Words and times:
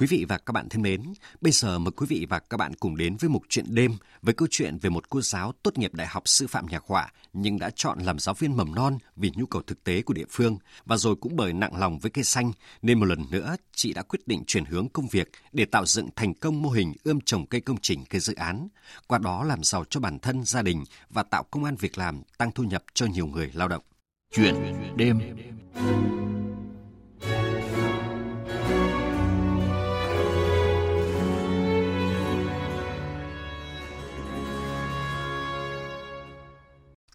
Quý 0.00 0.06
vị 0.06 0.24
và 0.28 0.38
các 0.38 0.52
bạn 0.52 0.68
thân 0.68 0.82
mến, 0.82 1.02
bây 1.40 1.52
giờ 1.52 1.78
mời 1.78 1.92
quý 1.96 2.06
vị 2.08 2.26
và 2.28 2.38
các 2.38 2.56
bạn 2.56 2.74
cùng 2.74 2.96
đến 2.96 3.16
với 3.20 3.30
mục 3.30 3.42
chuyện 3.48 3.64
đêm 3.68 3.96
với 4.22 4.34
câu 4.34 4.48
chuyện 4.50 4.78
về 4.78 4.90
một 4.90 5.10
cô 5.10 5.20
giáo 5.22 5.52
tốt 5.62 5.78
nghiệp 5.78 5.94
Đại 5.94 6.06
học 6.06 6.22
Sư 6.28 6.46
phạm 6.46 6.66
Nhạc 6.66 6.82
họa 6.86 7.08
nhưng 7.32 7.58
đã 7.58 7.70
chọn 7.74 7.98
làm 7.98 8.18
giáo 8.18 8.34
viên 8.34 8.56
mầm 8.56 8.74
non 8.74 8.98
vì 9.16 9.32
nhu 9.34 9.46
cầu 9.46 9.62
thực 9.66 9.84
tế 9.84 10.02
của 10.02 10.14
địa 10.14 10.24
phương 10.30 10.58
và 10.84 10.96
rồi 10.96 11.16
cũng 11.16 11.36
bởi 11.36 11.52
nặng 11.52 11.76
lòng 11.76 11.98
với 11.98 12.10
cây 12.10 12.24
xanh 12.24 12.52
nên 12.82 13.00
một 13.00 13.06
lần 13.06 13.24
nữa 13.30 13.56
chị 13.72 13.92
đã 13.92 14.02
quyết 14.02 14.20
định 14.26 14.44
chuyển 14.46 14.64
hướng 14.64 14.88
công 14.88 15.08
việc 15.08 15.30
để 15.52 15.64
tạo 15.64 15.86
dựng 15.86 16.08
thành 16.16 16.34
công 16.34 16.62
mô 16.62 16.70
hình 16.70 16.92
ươm 17.04 17.20
trồng 17.20 17.46
cây 17.46 17.60
công 17.60 17.78
trình 17.82 18.04
cây 18.10 18.20
dự 18.20 18.34
án, 18.34 18.68
qua 19.06 19.18
đó 19.18 19.44
làm 19.44 19.62
giàu 19.62 19.84
cho 19.90 20.00
bản 20.00 20.18
thân, 20.18 20.44
gia 20.44 20.62
đình 20.62 20.84
và 21.10 21.22
tạo 21.22 21.42
công 21.50 21.64
an 21.64 21.76
việc 21.76 21.98
làm, 21.98 22.22
tăng 22.38 22.52
thu 22.52 22.64
nhập 22.64 22.84
cho 22.94 23.06
nhiều 23.06 23.26
người 23.26 23.50
lao 23.54 23.68
động. 23.68 23.82
Chuyện 24.34 24.54
đêm 24.96 25.20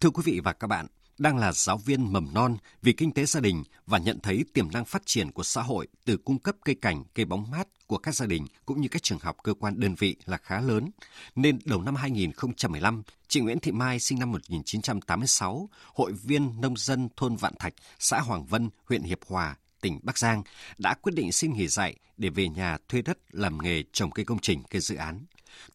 Thưa 0.05 0.12
quý 0.12 0.23
vị 0.26 0.40
và 0.40 0.54
các 0.54 0.68
bạn, 0.68 0.88
đang 1.18 1.38
là 1.38 1.52
giáo 1.52 1.77
viên 1.77 2.14
mầm 2.14 2.34
non 2.34 2.58
vì 2.82 2.94
kinh 2.94 3.12
tế 3.12 3.26
gia 3.26 3.40
đình 3.40 3.64
và 3.86 3.98
nhận 3.98 4.20
thấy 4.20 4.45
tiềm 4.54 4.72
năng 4.72 4.86
phát 4.86 5.02
triển 5.05 5.31
của 5.31 5.44
xã 5.44 5.62
hội 5.62 5.88
từ 6.05 6.18
cung 6.18 6.40
cấp 6.40 6.55
cây 6.66 6.76
cảnh, 6.76 7.04
cây 7.14 7.26
bóng 7.26 7.52
mát 7.52 7.68
của 7.88 7.98
các 7.98 8.16
gia 8.16 8.26
đình 8.26 8.48
cũng 8.66 8.81
như 8.81 8.88
các 8.88 9.04
trường 9.04 9.20
học 9.20 9.38
cơ 9.44 9.54
quan 9.54 9.80
đơn 9.80 9.95
vị 9.95 10.16
là 10.26 10.38
khá 10.38 10.62
lớn. 10.62 10.90
Nên 11.36 11.59
đầu 11.66 11.81
năm 11.81 11.95
2015, 11.95 13.04
chị 13.28 13.40
Nguyễn 13.40 13.59
Thị 13.59 13.72
Mai 13.72 14.00
sinh 14.00 14.20
năm 14.20 14.31
1986, 14.31 15.70
hội 15.94 16.14
viên 16.14 16.62
nông 16.62 16.78
dân 16.78 17.09
thôn 17.17 17.36
Vạn 17.36 17.53
Thạch, 17.59 17.73
xã 18.00 18.20
Hoàng 18.20 18.45
Vân, 18.45 18.70
huyện 18.86 19.03
Hiệp 19.03 19.20
Hòa, 19.28 19.56
tỉnh 19.81 20.00
Bắc 20.03 20.17
Giang 20.17 20.44
đã 20.78 20.94
quyết 20.94 21.14
định 21.16 21.31
xin 21.31 21.53
nghỉ 21.53 21.67
dạy 21.67 21.95
để 22.17 22.30
về 22.30 22.50
nhà 22.50 22.78
thuê 22.90 23.02
đất 23.02 23.17
làm 23.31 23.58
nghề 23.64 23.84
trồng 23.92 24.12
cây 24.12 24.26
công 24.26 24.40
trình, 24.40 24.64
cây 24.70 24.81
dự 24.81 24.95
án. 24.95 25.26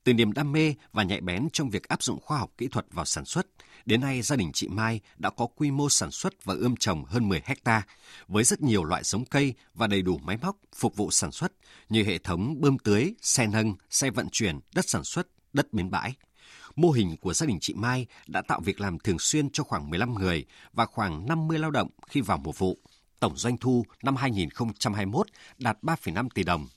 Từ 0.04 0.14
niềm 0.14 0.32
đam 0.32 0.52
mê 0.52 0.74
và 0.92 1.02
nhạy 1.02 1.20
bén 1.20 1.48
trong 1.52 1.70
việc 1.70 1.88
áp 1.88 2.02
dụng 2.02 2.20
khoa 2.20 2.38
học 2.38 2.50
kỹ 2.58 2.68
thuật 2.68 2.86
vào 2.90 3.04
sản 3.04 3.24
xuất, 3.24 3.46
đến 3.86 4.00
nay 4.00 4.22
gia 4.22 4.36
đình 4.36 4.50
chị 4.52 4.68
Mai 4.68 5.00
đã 5.18 5.30
có 5.30 5.46
quy 5.46 5.70
mô 5.70 5.88
sản 5.88 6.10
xuất 6.10 6.44
và 6.44 6.54
ươm 6.54 6.76
trồng 6.76 7.04
hơn 7.04 7.28
10 7.28 7.42
hecta 7.44 7.82
với 8.28 8.44
rất 8.44 8.62
nhiều 8.62 8.84
loại 8.84 9.04
giống 9.04 9.24
cây 9.24 9.54
và 9.74 9.86
đầy 9.86 10.02
đủ 10.02 10.18
máy 10.18 10.36
móc 10.42 10.56
phục 10.74 10.96
vụ 10.96 11.10
sản 11.10 11.32
xuất 11.32 11.52
như 11.88 12.04
hệ 12.04 12.18
thống 12.18 12.60
bơm 12.60 12.78
tưới, 12.78 13.14
xe 13.22 13.46
nâng, 13.46 13.74
xe 13.90 14.10
vận 14.10 14.28
chuyển, 14.32 14.60
đất 14.74 14.88
sản 14.88 15.04
xuất, 15.04 15.26
đất 15.52 15.72
bến 15.72 15.90
bãi. 15.90 16.14
Mô 16.76 16.90
hình 16.90 17.16
của 17.16 17.34
gia 17.34 17.46
đình 17.46 17.58
chị 17.60 17.74
Mai 17.74 18.06
đã 18.26 18.42
tạo 18.42 18.60
việc 18.60 18.80
làm 18.80 18.98
thường 18.98 19.18
xuyên 19.18 19.50
cho 19.50 19.64
khoảng 19.64 19.90
15 19.90 20.14
người 20.14 20.44
và 20.72 20.86
khoảng 20.86 21.26
50 21.26 21.58
lao 21.58 21.70
động 21.70 21.88
khi 22.08 22.20
vào 22.20 22.38
mùa 22.38 22.52
vụ. 22.52 22.78
Tổng 23.20 23.36
doanh 23.36 23.56
thu 23.56 23.84
năm 24.02 24.16
2021 24.16 25.26
đạt 25.58 25.78
3,5 25.82 26.28
tỷ 26.34 26.42
đồng 26.42 26.68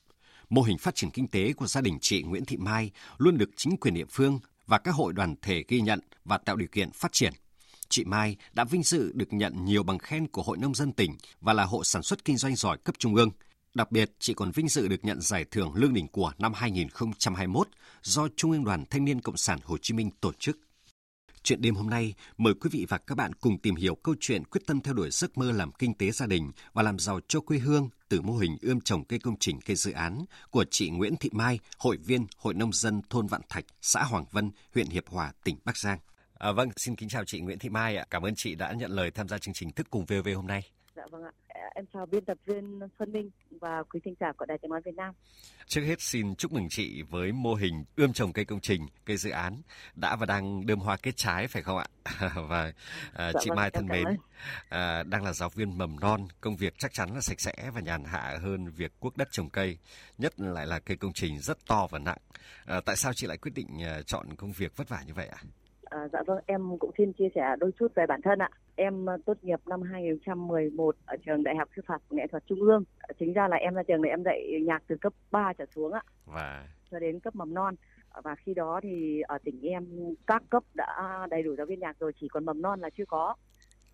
Mô 0.49 0.61
hình 0.61 0.77
phát 0.77 0.95
triển 0.95 1.11
kinh 1.11 1.27
tế 1.27 1.53
của 1.53 1.67
gia 1.67 1.81
đình 1.81 1.97
chị 2.01 2.23
Nguyễn 2.23 2.45
Thị 2.45 2.57
Mai 2.57 2.91
luôn 3.17 3.37
được 3.37 3.49
chính 3.55 3.77
quyền 3.77 3.93
địa 3.93 4.05
phương 4.09 4.39
và 4.67 4.77
các 4.77 4.95
hội 4.95 5.13
đoàn 5.13 5.35
thể 5.41 5.63
ghi 5.67 5.81
nhận 5.81 5.99
và 6.25 6.37
tạo 6.37 6.55
điều 6.55 6.67
kiện 6.71 6.91
phát 6.91 7.11
triển. 7.11 7.33
Chị 7.89 8.05
Mai 8.05 8.35
đã 8.53 8.63
vinh 8.63 8.83
dự 8.83 9.11
được 9.13 9.33
nhận 9.33 9.65
nhiều 9.65 9.83
bằng 9.83 9.99
khen 9.99 10.27
của 10.27 10.43
Hội 10.43 10.57
Nông 10.57 10.75
dân 10.75 10.91
tỉnh 10.91 11.15
và 11.41 11.53
là 11.53 11.63
hộ 11.63 11.83
sản 11.83 12.03
xuất 12.03 12.25
kinh 12.25 12.37
doanh 12.37 12.55
giỏi 12.55 12.77
cấp 12.77 12.95
trung 12.99 13.15
ương. 13.15 13.29
Đặc 13.73 13.91
biệt, 13.91 14.11
chị 14.19 14.33
còn 14.33 14.51
vinh 14.51 14.67
dự 14.67 14.87
được 14.87 15.05
nhận 15.05 15.21
giải 15.21 15.45
thưởng 15.51 15.71
Lương 15.75 15.93
đỉnh 15.93 16.07
của 16.07 16.33
năm 16.37 16.53
2021 16.53 17.67
do 18.03 18.27
Trung 18.35 18.51
ương 18.51 18.63
Đoàn 18.63 18.85
Thanh 18.89 19.05
niên 19.05 19.21
Cộng 19.21 19.37
sản 19.37 19.59
Hồ 19.63 19.77
Chí 19.81 19.93
Minh 19.93 20.09
tổ 20.21 20.31
chức. 20.39 20.57
Chuyện 21.43 21.61
đêm 21.61 21.75
hôm 21.75 21.89
nay, 21.89 22.13
mời 22.37 22.53
quý 22.53 22.69
vị 22.73 22.85
và 22.89 22.97
các 22.97 23.15
bạn 23.15 23.33
cùng 23.33 23.57
tìm 23.57 23.75
hiểu 23.75 23.95
câu 23.95 24.15
chuyện 24.19 24.43
quyết 24.45 24.61
tâm 24.67 24.81
theo 24.81 24.93
đuổi 24.93 25.09
giấc 25.11 25.37
mơ 25.37 25.51
làm 25.51 25.71
kinh 25.71 25.93
tế 25.93 26.11
gia 26.11 26.25
đình 26.25 26.51
và 26.73 26.83
làm 26.83 26.99
giàu 26.99 27.19
cho 27.27 27.39
quê 27.39 27.57
hương 27.57 27.89
từ 28.09 28.21
mô 28.21 28.37
hình 28.37 28.57
ươm 28.61 28.81
trồng 28.81 29.05
cây 29.05 29.19
công 29.19 29.35
trình 29.39 29.59
cây 29.65 29.75
dự 29.75 29.91
án 29.91 30.25
của 30.51 30.65
chị 30.71 30.89
Nguyễn 30.89 31.15
Thị 31.15 31.29
Mai, 31.33 31.59
hội 31.77 31.97
viên 31.97 32.25
Hội 32.37 32.53
Nông 32.53 32.73
dân 32.73 33.01
thôn 33.09 33.27
Vạn 33.27 33.41
Thạch, 33.49 33.65
xã 33.81 34.03
Hoàng 34.03 34.25
Vân, 34.31 34.51
huyện 34.73 34.87
Hiệp 34.87 35.07
Hòa, 35.07 35.31
tỉnh 35.43 35.57
Bắc 35.65 35.77
Giang. 35.77 35.99
À, 36.33 36.51
vâng, 36.51 36.69
xin 36.75 36.95
kính 36.95 37.09
chào 37.09 37.23
chị 37.25 37.39
Nguyễn 37.39 37.59
Thị 37.59 37.69
Mai 37.69 37.95
ạ. 37.97 38.05
Cảm 38.09 38.25
ơn 38.25 38.33
chị 38.35 38.55
đã 38.55 38.73
nhận 38.73 38.91
lời 38.91 39.11
tham 39.11 39.27
gia 39.27 39.37
chương 39.37 39.53
trình 39.53 39.71
Thức 39.71 39.87
cùng 39.89 40.05
VV 40.05 40.29
hôm 40.35 40.47
nay. 40.47 40.63
Dạ 40.95 41.03
vâng 41.11 41.23
ạ. 41.23 41.31
Em 41.75 41.85
chào 41.93 42.05
biên 42.05 42.25
tập 42.25 42.37
viên 42.45 42.79
Xuân 42.99 43.11
Minh 43.11 43.29
và 43.61 43.83
quý 43.83 43.99
thính 44.03 44.13
giả 44.19 44.31
của 44.37 44.45
Đài 44.45 44.57
Tiếng 44.57 44.71
nói 44.71 44.81
Việt 44.85 44.95
Nam. 44.95 45.13
Trước 45.67 45.81
hết 45.81 46.01
xin 46.01 46.35
chúc 46.35 46.51
mừng 46.51 46.67
chị 46.69 47.01
với 47.01 47.31
mô 47.31 47.53
hình 47.53 47.83
ươm 47.95 48.13
trồng 48.13 48.33
cây 48.33 48.45
công 48.45 48.59
trình, 48.59 48.81
cây 49.05 49.17
dự 49.17 49.29
án 49.29 49.61
đã 49.95 50.15
và 50.15 50.25
đang 50.25 50.65
đơm 50.65 50.79
hoa 50.79 50.97
kết 51.03 51.11
trái 51.15 51.47
phải 51.47 51.61
không 51.61 51.77
ạ? 51.77 51.85
và 52.49 52.73
à, 53.13 53.31
dạ 53.33 53.39
chị 53.39 53.49
vâng, 53.49 53.55
Mai 53.55 53.69
thân 53.71 53.87
mến, 53.87 54.05
à, 54.69 55.03
đang 55.03 55.23
là 55.23 55.33
giáo 55.33 55.49
viên 55.49 55.77
mầm 55.77 55.99
non, 55.99 56.21
công 56.41 56.55
việc 56.55 56.73
chắc 56.77 56.93
chắn 56.93 57.09
là 57.13 57.21
sạch 57.21 57.39
sẽ 57.39 57.71
và 57.73 57.81
nhàn 57.81 58.03
hạ 58.03 58.37
hơn 58.41 58.67
việc 58.69 58.91
cuốc 58.99 59.17
đất 59.17 59.27
trồng 59.31 59.49
cây, 59.49 59.77
nhất 60.17 60.39
lại 60.39 60.67
là 60.67 60.79
cây 60.79 60.97
công 60.97 61.13
trình 61.13 61.39
rất 61.39 61.57
to 61.67 61.87
và 61.91 61.99
nặng. 61.99 62.19
À, 62.65 62.81
tại 62.85 62.95
sao 62.95 63.13
chị 63.13 63.27
lại 63.27 63.37
quyết 63.37 63.51
định 63.55 63.67
uh, 63.77 64.05
chọn 64.05 64.35
công 64.37 64.51
việc 64.51 64.77
vất 64.77 64.89
vả 64.89 65.03
như 65.07 65.13
vậy 65.13 65.27
ạ? 65.27 65.37
À? 65.41 65.49
À, 65.83 66.07
dạ 66.13 66.19
vâng, 66.27 66.39
em 66.45 66.61
cũng 66.79 66.91
xin 66.97 67.13
chia 67.13 67.29
sẻ 67.35 67.41
đôi 67.59 67.71
chút 67.79 67.87
về 67.95 68.05
bản 68.07 68.21
thân 68.23 68.39
ạ. 68.39 68.49
Em 68.75 69.05
ờ, 69.05 69.17
tốt 69.25 69.37
nghiệp 69.41 69.59
năm 69.65 69.81
2011 69.81 70.95
ở 71.05 71.17
trường 71.25 71.43
Đại 71.43 71.55
học 71.55 71.69
Sư 71.75 71.81
phạm 71.87 72.01
Nghệ 72.09 72.27
thuật 72.27 72.43
Trung 72.47 72.61
ương. 72.61 72.83
Chính 73.19 73.33
ra 73.33 73.47
là 73.47 73.57
em 73.57 73.73
ra 73.73 73.83
trường 73.83 74.01
này 74.01 74.09
em 74.09 74.23
dạy 74.23 74.61
nhạc 74.65 74.83
từ 74.87 74.95
cấp 75.01 75.13
3 75.31 75.53
trở 75.53 75.65
xuống 75.75 75.93
ạ. 75.93 76.01
Và 76.25 76.67
cho 76.91 76.99
đến 76.99 77.19
cấp 77.19 77.35
mầm 77.35 77.53
non. 77.53 77.75
Và 78.23 78.35
khi 78.35 78.53
đó 78.53 78.79
thì 78.83 79.21
ở 79.21 79.37
tỉnh 79.37 79.61
em 79.61 79.85
các 80.27 80.43
cấp 80.49 80.63
đã 80.73 81.27
đầy 81.29 81.43
đủ 81.43 81.55
giáo 81.55 81.65
viên 81.65 81.79
nhạc 81.79 81.99
rồi, 81.99 82.11
chỉ 82.19 82.27
còn 82.27 82.45
mầm 82.45 82.61
non 82.61 82.79
là 82.79 82.89
chưa 82.97 83.05
có. 83.05 83.35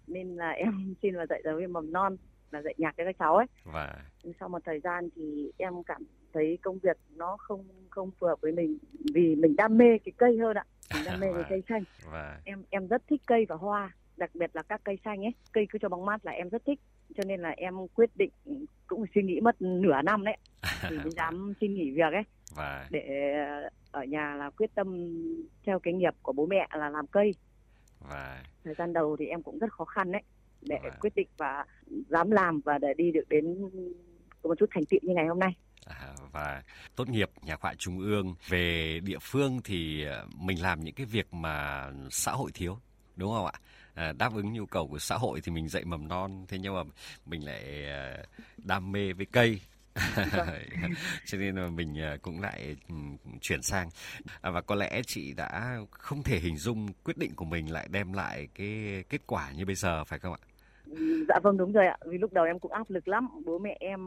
Nên 0.07 0.35
là 0.35 0.49
em 0.57 0.95
xin 1.01 1.13
là 1.13 1.25
dạy 1.29 1.41
giáo 1.43 1.55
viên 1.55 1.73
mầm 1.73 1.91
non 1.91 2.15
là 2.51 2.61
dạy 2.61 2.73
nhạc 2.77 2.93
cho 2.97 3.03
các 3.03 3.15
cháu 3.19 3.35
ấy. 3.35 3.47
Và 3.63 3.95
sau 4.39 4.49
một 4.49 4.59
thời 4.65 4.79
gian 4.79 5.09
thì 5.15 5.51
em 5.57 5.83
cảm 5.83 6.03
thấy 6.33 6.57
công 6.61 6.79
việc 6.79 6.97
nó 7.15 7.37
không 7.37 7.65
không 7.89 8.11
phù 8.19 8.27
hợp 8.27 8.41
với 8.41 8.51
mình 8.51 8.77
vì 9.13 9.35
mình 9.35 9.55
đam 9.55 9.77
mê 9.77 9.97
cái 10.05 10.13
cây 10.17 10.37
hơn 10.37 10.57
ạ 10.57 10.65
mình 10.93 11.03
đam 11.05 11.19
mê 11.19 11.31
về 11.35 11.43
cây 11.49 11.63
xanh 11.69 11.83
và... 12.11 12.41
em 12.45 12.63
em 12.69 12.87
rất 12.87 13.01
thích 13.07 13.21
cây 13.27 13.45
và 13.49 13.55
hoa 13.55 13.91
đặc 14.19 14.29
biệt 14.33 14.49
là 14.53 14.63
các 14.63 14.81
cây 14.83 14.97
xanh 15.05 15.25
ấy 15.25 15.33
cây 15.51 15.67
cứ 15.69 15.79
cho 15.81 15.89
bóng 15.89 16.05
mát 16.05 16.25
là 16.25 16.31
em 16.31 16.49
rất 16.49 16.61
thích. 16.65 16.79
Cho 17.17 17.23
nên 17.27 17.39
là 17.39 17.49
em 17.49 17.73
quyết 17.93 18.09
định 18.15 18.29
cũng 18.87 19.05
suy 19.15 19.21
nghĩ 19.23 19.39
mất 19.39 19.61
nửa 19.61 20.01
năm 20.01 20.25
đấy. 20.25 20.37
Thì 20.81 20.97
mới 20.97 21.11
dám 21.17 21.53
xin 21.61 21.73
nghỉ 21.73 21.91
việc 21.91 22.13
ấy. 22.13 22.23
Và... 22.55 22.87
để 22.89 23.03
ở 23.91 24.03
nhà 24.03 24.35
là 24.35 24.49
quyết 24.49 24.75
tâm 24.75 25.13
theo 25.65 25.79
cái 25.79 25.93
nghiệp 25.93 26.13
của 26.21 26.33
bố 26.33 26.45
mẹ 26.45 26.67
là 26.77 26.89
làm 26.89 27.07
cây. 27.07 27.31
Và... 28.09 28.43
thời 28.63 28.73
gian 28.77 28.93
đầu 28.93 29.15
thì 29.19 29.25
em 29.25 29.43
cũng 29.43 29.59
rất 29.59 29.73
khó 29.73 29.85
khăn 29.85 30.11
đấy. 30.11 30.21
Để 30.61 30.79
và... 30.83 30.89
quyết 30.89 31.15
định 31.15 31.27
và 31.37 31.65
dám 32.09 32.31
làm 32.31 32.61
và 32.65 32.77
để 32.77 32.93
đi 32.97 33.11
được 33.11 33.29
đến 33.29 33.69
một 34.43 34.57
chút 34.59 34.69
thành 34.73 34.85
tựu 34.85 34.99
như 35.03 35.13
ngày 35.13 35.27
hôm 35.27 35.39
nay. 35.39 35.55
À, 35.85 36.15
và 36.31 36.63
tốt 36.95 37.09
nghiệp 37.09 37.29
nhà 37.41 37.55
họa 37.59 37.73
trung 37.77 37.99
ương 37.99 38.35
về 38.47 38.99
địa 39.03 39.17
phương 39.21 39.59
thì 39.63 40.03
ờ, 40.03 40.25
mình 40.39 40.61
làm 40.61 40.83
những 40.83 40.95
cái 40.95 41.05
việc 41.05 41.33
mà 41.33 41.87
xã 42.09 42.31
hội 42.31 42.51
thiếu 42.53 42.77
đúng 43.15 43.31
không 43.31 43.45
ạ 43.45 43.53
đáp 44.17 44.33
ứng 44.35 44.53
nhu 44.53 44.65
cầu 44.65 44.87
của 44.87 44.99
xã 44.99 45.15
hội 45.15 45.41
thì 45.43 45.51
mình 45.51 45.67
dạy 45.67 45.85
mầm 45.85 46.07
non 46.07 46.45
thế 46.47 46.57
nhưng 46.61 46.75
mà 46.75 46.81
mình 47.25 47.45
lại 47.45 47.85
ờ, 47.85 48.23
đam 48.57 48.91
mê 48.91 49.13
với 49.13 49.25
cây. 49.31 49.61
Cho 51.25 51.37
nên 51.37 51.55
là 51.55 51.67
mình 51.67 52.01
ờ, 52.01 52.17
cũng 52.21 52.41
lại 52.41 52.75
chuyển 53.41 53.61
sang. 53.61 53.89
À, 54.41 54.51
và 54.51 54.61
có 54.61 54.75
lẽ 54.75 55.01
chị 55.07 55.33
đã 55.33 55.77
không 55.91 56.23
thể 56.23 56.39
hình 56.39 56.57
dung 56.57 56.87
quyết 57.03 57.17
định 57.17 57.31
của 57.35 57.45
mình 57.45 57.71
lại 57.71 57.87
đem 57.91 58.13
lại 58.13 58.47
cái 58.55 59.03
kết 59.09 59.21
quả 59.27 59.51
như 59.51 59.65
bây 59.65 59.75
giờ 59.75 60.03
phải 60.03 60.19
không 60.19 60.33
ạ? 60.33 60.43
Dạ 61.27 61.39
vâng 61.43 61.57
đúng 61.57 61.71
rồi 61.71 61.87
ạ. 61.87 61.97
Vì 62.05 62.17
lúc 62.17 62.33
đầu 62.33 62.45
em 62.45 62.59
cũng 62.59 62.71
áp 62.71 62.89
lực 62.89 63.07
lắm. 63.07 63.27
Bố 63.45 63.59
mẹ 63.59 63.77
em 63.79 63.99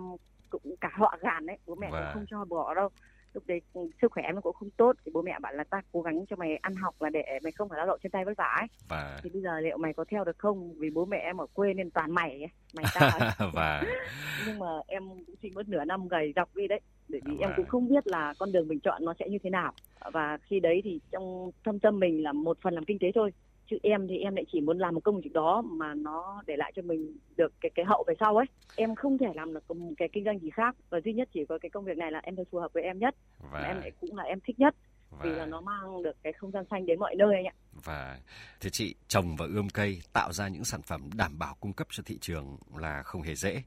cũng 0.50 0.76
cả 0.81 0.91
họ 0.92 1.19
gàn 1.20 1.47
đấy. 1.47 1.58
Bố 1.66 1.75
mẹ 1.75 1.88
và... 1.91 1.98
cũng 1.98 2.04
vâng. 2.04 2.14
không 2.14 2.26
cho 2.31 2.44
bỏ 2.44 2.75
đâu 2.75 2.88
lúc 3.34 3.43
đấy 3.47 3.60
sức 4.03 4.12
khỏe 4.12 4.25
em 4.25 4.41
cũng 4.41 4.56
không 4.56 4.70
tốt 4.70 4.97
thì 5.04 5.12
bố 5.15 5.22
mẹ 5.22 5.38
bảo 5.43 5.53
là 5.53 5.65
ta 5.65 5.82
cố 5.93 6.03
gắng 6.03 6.25
cho 6.31 6.37
mày 6.37 6.56
ăn 6.56 6.75
học 6.75 6.94
là 7.03 7.10
để 7.10 7.38
mày 7.43 7.53
không 7.53 7.69
phải 7.69 7.76
lao 7.76 7.87
động 7.87 7.98
trên 8.03 8.12
tay 8.12 8.25
vất 8.25 8.37
vả 8.37 8.56
ấy. 8.60 8.69
Và... 8.88 9.20
thì 9.22 9.31
bây 9.31 9.43
giờ 9.43 9.60
liệu 9.60 9.78
mày 9.78 9.93
có 9.93 10.04
theo 10.09 10.25
được 10.25 10.38
không? 10.38 10.75
Vì 10.78 10.91
bố 10.91 11.04
mẹ 11.04 11.19
em 11.19 11.41
ở 11.41 11.47
quê 11.54 11.75
nên 11.75 11.91
toàn 11.91 12.15
mày 12.15 12.31
ấy. 12.31 12.50
mày 12.75 12.84
ta 12.94 13.34
và... 13.53 13.82
nhưng 14.47 14.59
mà 14.59 14.66
em 14.87 15.09
cũng 15.26 15.37
chỉ 15.43 15.50
mất 15.54 15.69
nửa 15.69 15.84
năm 15.84 16.09
gầy 16.09 16.32
dọc 16.37 16.56
đi 16.56 16.69
đấy 16.69 16.81
bởi 17.09 17.20
vì 17.25 17.37
và... 17.41 17.47
em 17.47 17.52
cũng 17.56 17.67
không 17.67 17.88
biết 17.88 18.06
là 18.06 18.34
con 18.38 18.52
đường 18.52 18.69
mình 18.69 18.81
chọn 18.81 19.05
nó 19.05 19.14
sẽ 19.19 19.29
như 19.29 19.38
thế 19.43 19.50
nào. 19.50 19.73
Và 20.12 20.38
khi 20.43 20.61
đấy 20.61 20.81
thì 20.85 21.00
trong 21.12 21.50
thâm 21.64 21.78
tâm 21.78 21.99
mình 21.99 22.23
là 22.23 22.32
một 22.32 22.58
phần 22.62 22.75
làm 22.75 22.85
kinh 22.85 22.99
tế 22.99 23.12
thôi 23.14 23.31
chứ 23.70 23.76
em 23.82 24.09
thì 24.09 24.19
em 24.19 24.35
lại 24.35 24.44
chỉ 24.53 24.61
muốn 24.61 24.79
làm 24.79 24.94
một 24.94 25.00
công 25.05 25.20
việc 25.20 25.32
đó 25.32 25.62
mà 25.62 25.94
nó 25.94 26.43
để 26.47 26.56
lại 26.56 26.73
cho 26.76 26.82
mình 26.82 27.17
được 27.37 27.53
cái 27.61 27.70
cái 27.75 27.85
hậu 27.85 28.05
về 28.09 28.14
sau 28.20 28.37
ấy 28.37 28.47
em 28.76 28.94
không 28.94 29.19
thể 29.19 29.26
làm 29.35 29.55
được 29.55 29.70
một 29.70 29.93
cái 29.97 30.09
kinh 30.12 30.25
doanh 30.25 30.38
gì 30.38 30.50
khác 30.50 30.76
và 30.91 31.00
duy 31.05 31.12
nhất 31.12 31.29
chỉ 31.35 31.44
có 31.49 31.59
cái 31.59 31.70
công 31.70 31.85
việc 31.85 31.97
này 31.97 32.12
là 32.12 32.20
em 32.23 32.37
thấy 32.37 32.44
phù 32.50 32.59
hợp 32.59 32.73
với 32.73 32.82
em 32.82 32.99
nhất 32.99 33.14
và 33.53 33.61
em 33.61 33.76
lại 33.81 33.91
cũng 34.00 34.17
là 34.17 34.23
em 34.23 34.38
thích 34.41 34.61
nhất 34.61 34.75
và... 35.11 35.25
vì 35.25 35.31
là 35.31 35.47
nó 35.47 35.61
mang 35.61 36.03
được 36.03 36.17
cái 36.23 36.32
không 36.32 36.50
gian 36.50 36.64
xanh 36.70 36.87
đến 36.87 36.99
mọi 36.99 37.14
nơi 37.14 37.35
anh 37.35 37.44
ạ. 37.44 37.55
Và 37.85 38.19
thưa 38.61 38.70
chị, 38.70 38.94
trồng 39.09 39.37
và 39.37 39.47
ươm 39.47 39.69
cây 39.69 40.03
tạo 40.12 40.32
ra 40.32 40.49
những 40.49 40.64
sản 40.64 40.82
phẩm 40.82 41.11
đảm 41.17 41.38
bảo 41.38 41.56
cung 41.61 41.73
cấp 41.73 41.87
cho 41.91 42.03
thị 42.06 42.19
trường 42.20 42.56
là 42.76 43.03
không 43.03 43.23
hề 43.23 43.35
dễ. 43.35 43.62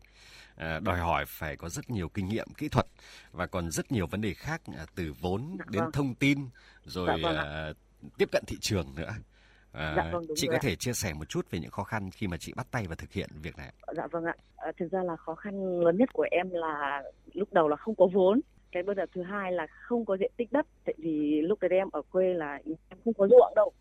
À, 0.56 0.80
đòi 0.80 1.00
hỏi 1.00 1.24
phải 1.28 1.56
có 1.56 1.70
rất 1.70 1.90
nhiều 1.90 2.10
kinh 2.10 2.28
nghiệm 2.28 2.48
kỹ 2.58 2.70
thuật 2.70 2.86
và 3.32 3.48
còn 3.48 3.72
rất 3.72 3.92
nhiều 3.92 4.08
vấn 4.08 4.22
đề 4.22 4.34
khác 4.34 4.62
à, 4.78 4.86
từ 4.96 5.14
vốn 5.22 5.56
dạ, 5.60 5.66
đến 5.70 5.82
vâng. 5.82 5.92
thông 5.92 6.16
tin 6.16 6.40
rồi 6.84 7.08
dạ, 7.08 7.18
vâng 7.24 7.38
à, 7.38 7.74
tiếp 8.18 8.30
cận 8.32 8.44
thị 8.48 8.58
trường 8.62 8.96
nữa. 8.96 9.12
À, 9.78 9.94
dạ 9.98 10.10
vâng, 10.12 10.24
đúng 10.28 10.36
chị 10.36 10.48
có 10.52 10.58
thể 10.62 10.76
chia 10.76 10.94
sẻ 10.94 11.14
một 11.14 11.30
chút 11.30 11.52
về 11.52 11.60
những 11.60 11.72
khó 11.72 11.84
khăn 11.84 12.10
khi 12.14 12.28
mà 12.28 12.38
chị 12.38 12.54
bắt 12.56 12.68
tay 12.72 12.86
và 12.90 12.96
thực 12.96 13.12
hiện 13.12 13.30
việc 13.44 13.58
này. 13.58 13.74
Dạ 13.96 14.08
vâng 14.12 14.26
ạ. 14.26 14.36
À, 14.58 14.72
thực 14.80 14.92
ra 14.92 15.04
là 15.04 15.16
khó 15.16 15.36
khăn 15.36 15.80
lớn 15.80 15.98
nhất 15.98 16.10
của 16.14 16.28
em 16.32 16.50
là 16.52 17.04
lúc 17.34 17.54
đầu 17.54 17.68
là 17.68 17.76
không 17.76 17.96
có 17.96 18.08
vốn. 18.14 18.42
cái 18.76 18.84
bất 18.84 18.94
đợt 18.94 19.06
thứ 19.16 19.24
hai 19.24 19.52
là 19.52 19.68
không 19.68 20.06
có 20.06 20.18
diện 20.18 20.32
tích 20.38 20.52
đất. 20.52 20.66
Tại 20.86 20.96
vì 20.98 21.42
lúc 21.42 21.60
đấy 21.62 21.70
em 21.70 21.90
ở 21.92 22.02
quê 22.02 22.34
là 22.34 22.60
em 22.66 22.98
không 23.04 23.14
có 23.14 23.28
ruộng 23.28 23.54
đâu. 23.56 23.72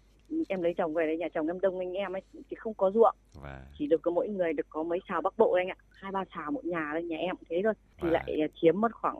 Em 0.48 0.62
lấy 0.62 0.74
chồng 0.74 0.94
về 0.94 1.06
đấy 1.06 1.16
nhà 1.16 1.28
chồng 1.34 1.46
em 1.46 1.60
đông 1.60 1.78
anh 1.78 1.92
em 1.92 2.12
ấy 2.12 2.22
thì 2.34 2.56
không 2.56 2.74
có 2.74 2.90
ruộng. 2.90 3.16
Và... 3.42 3.62
chỉ 3.78 3.86
được 3.86 4.02
có 4.02 4.10
mỗi 4.10 4.28
người 4.28 4.52
được 4.52 4.66
có 4.68 4.82
mấy 4.82 4.98
xào 5.08 5.22
bắc 5.22 5.38
bộ 5.38 5.52
anh 5.52 5.68
ạ. 5.68 5.76
Hai 5.90 6.12
ba 6.12 6.24
xào 6.34 6.50
một 6.50 6.64
nhà 6.64 6.88
thôi 6.92 7.02
nhà 7.02 7.16
em 7.16 7.36
cũng 7.36 7.48
thế 7.50 7.60
thôi. 7.64 7.74
Thì 8.02 8.08
và... 8.08 8.10
lại 8.10 8.36
chiếm 8.60 8.80
mất 8.80 8.94
khoảng 8.94 9.16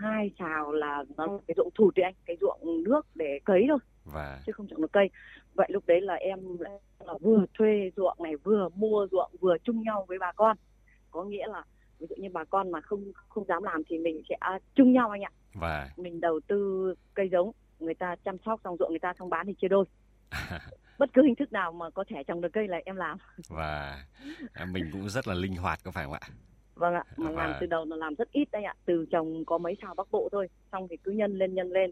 hai 0.00 0.30
xào 0.38 0.72
là 0.72 1.04
nó 1.16 1.38
cái 1.48 1.54
ruộng 1.56 1.70
thụt 1.74 1.94
đấy 1.96 2.04
anh 2.04 2.14
cái 2.26 2.36
ruộng 2.40 2.82
nước 2.84 3.06
để 3.14 3.38
cấy 3.44 3.64
thôi 3.68 3.78
và... 4.04 4.42
chứ 4.46 4.52
không 4.52 4.66
trồng 4.66 4.80
được 4.80 4.92
cây. 4.92 5.10
Vậy 5.54 5.68
lúc 5.70 5.84
đấy 5.86 6.00
là 6.00 6.14
em 6.14 6.38
là 6.98 7.14
vừa 7.20 7.44
thuê 7.58 7.90
ruộng 7.96 8.16
này 8.22 8.36
vừa 8.36 8.68
mua 8.68 9.06
ruộng 9.10 9.30
vừa 9.40 9.56
chung 9.64 9.82
nhau 9.82 10.04
với 10.08 10.18
bà 10.18 10.32
con. 10.32 10.56
Có 11.10 11.24
nghĩa 11.24 11.46
là 11.46 11.64
ví 11.98 12.06
dụ 12.10 12.16
như 12.18 12.28
bà 12.32 12.44
con 12.44 12.70
mà 12.70 12.80
không 12.80 13.12
không 13.28 13.44
dám 13.44 13.62
làm 13.62 13.82
thì 13.88 13.98
mình 13.98 14.22
sẽ 14.28 14.36
chung 14.74 14.92
nhau 14.92 15.10
anh 15.10 15.22
ạ. 15.22 15.30
Và 15.54 15.88
mình 15.96 16.20
đầu 16.20 16.40
tư 16.46 16.94
cây 17.14 17.28
giống 17.32 17.52
người 17.78 17.94
ta 17.94 18.16
chăm 18.24 18.36
sóc 18.44 18.60
xong 18.64 18.76
ruộng 18.78 18.90
người 18.90 18.98
ta 18.98 19.12
xong 19.18 19.30
bán 19.30 19.46
thì 19.46 19.54
chia 19.54 19.68
đôi. 19.68 19.84
Bất 20.98 21.10
cứ 21.12 21.22
hình 21.22 21.34
thức 21.34 21.52
nào 21.52 21.72
mà 21.72 21.90
có 21.90 22.04
thể 22.08 22.16
trồng 22.26 22.40
được 22.40 22.48
cây 22.52 22.68
là 22.68 22.80
em 22.84 22.96
làm. 22.96 23.18
Và 23.48 24.04
mình 24.72 24.84
cũng 24.92 25.08
rất 25.08 25.28
là 25.28 25.34
linh 25.34 25.56
hoạt 25.56 25.78
có 25.84 25.90
phải 25.90 26.04
không 26.04 26.12
ạ? 26.12 26.20
Vâng 26.74 26.94
ạ 26.94 27.04
mà 27.16 27.30
và... 27.30 27.46
làm 27.46 27.56
từ 27.60 27.66
đầu 27.66 27.84
nó 27.84 27.96
làm 27.96 28.14
rất 28.14 28.32
ít 28.32 28.48
đấy 28.52 28.62
ạ. 28.62 28.74
Từ 28.84 29.06
trồng 29.10 29.44
có 29.44 29.58
mấy 29.58 29.76
xào 29.82 29.94
bắc 29.94 30.10
bộ 30.10 30.28
thôi 30.32 30.48
xong 30.72 30.88
thì 30.90 30.96
cứ 30.96 31.10
nhân 31.10 31.38
lên 31.38 31.54
nhân 31.54 31.68
lên 31.72 31.90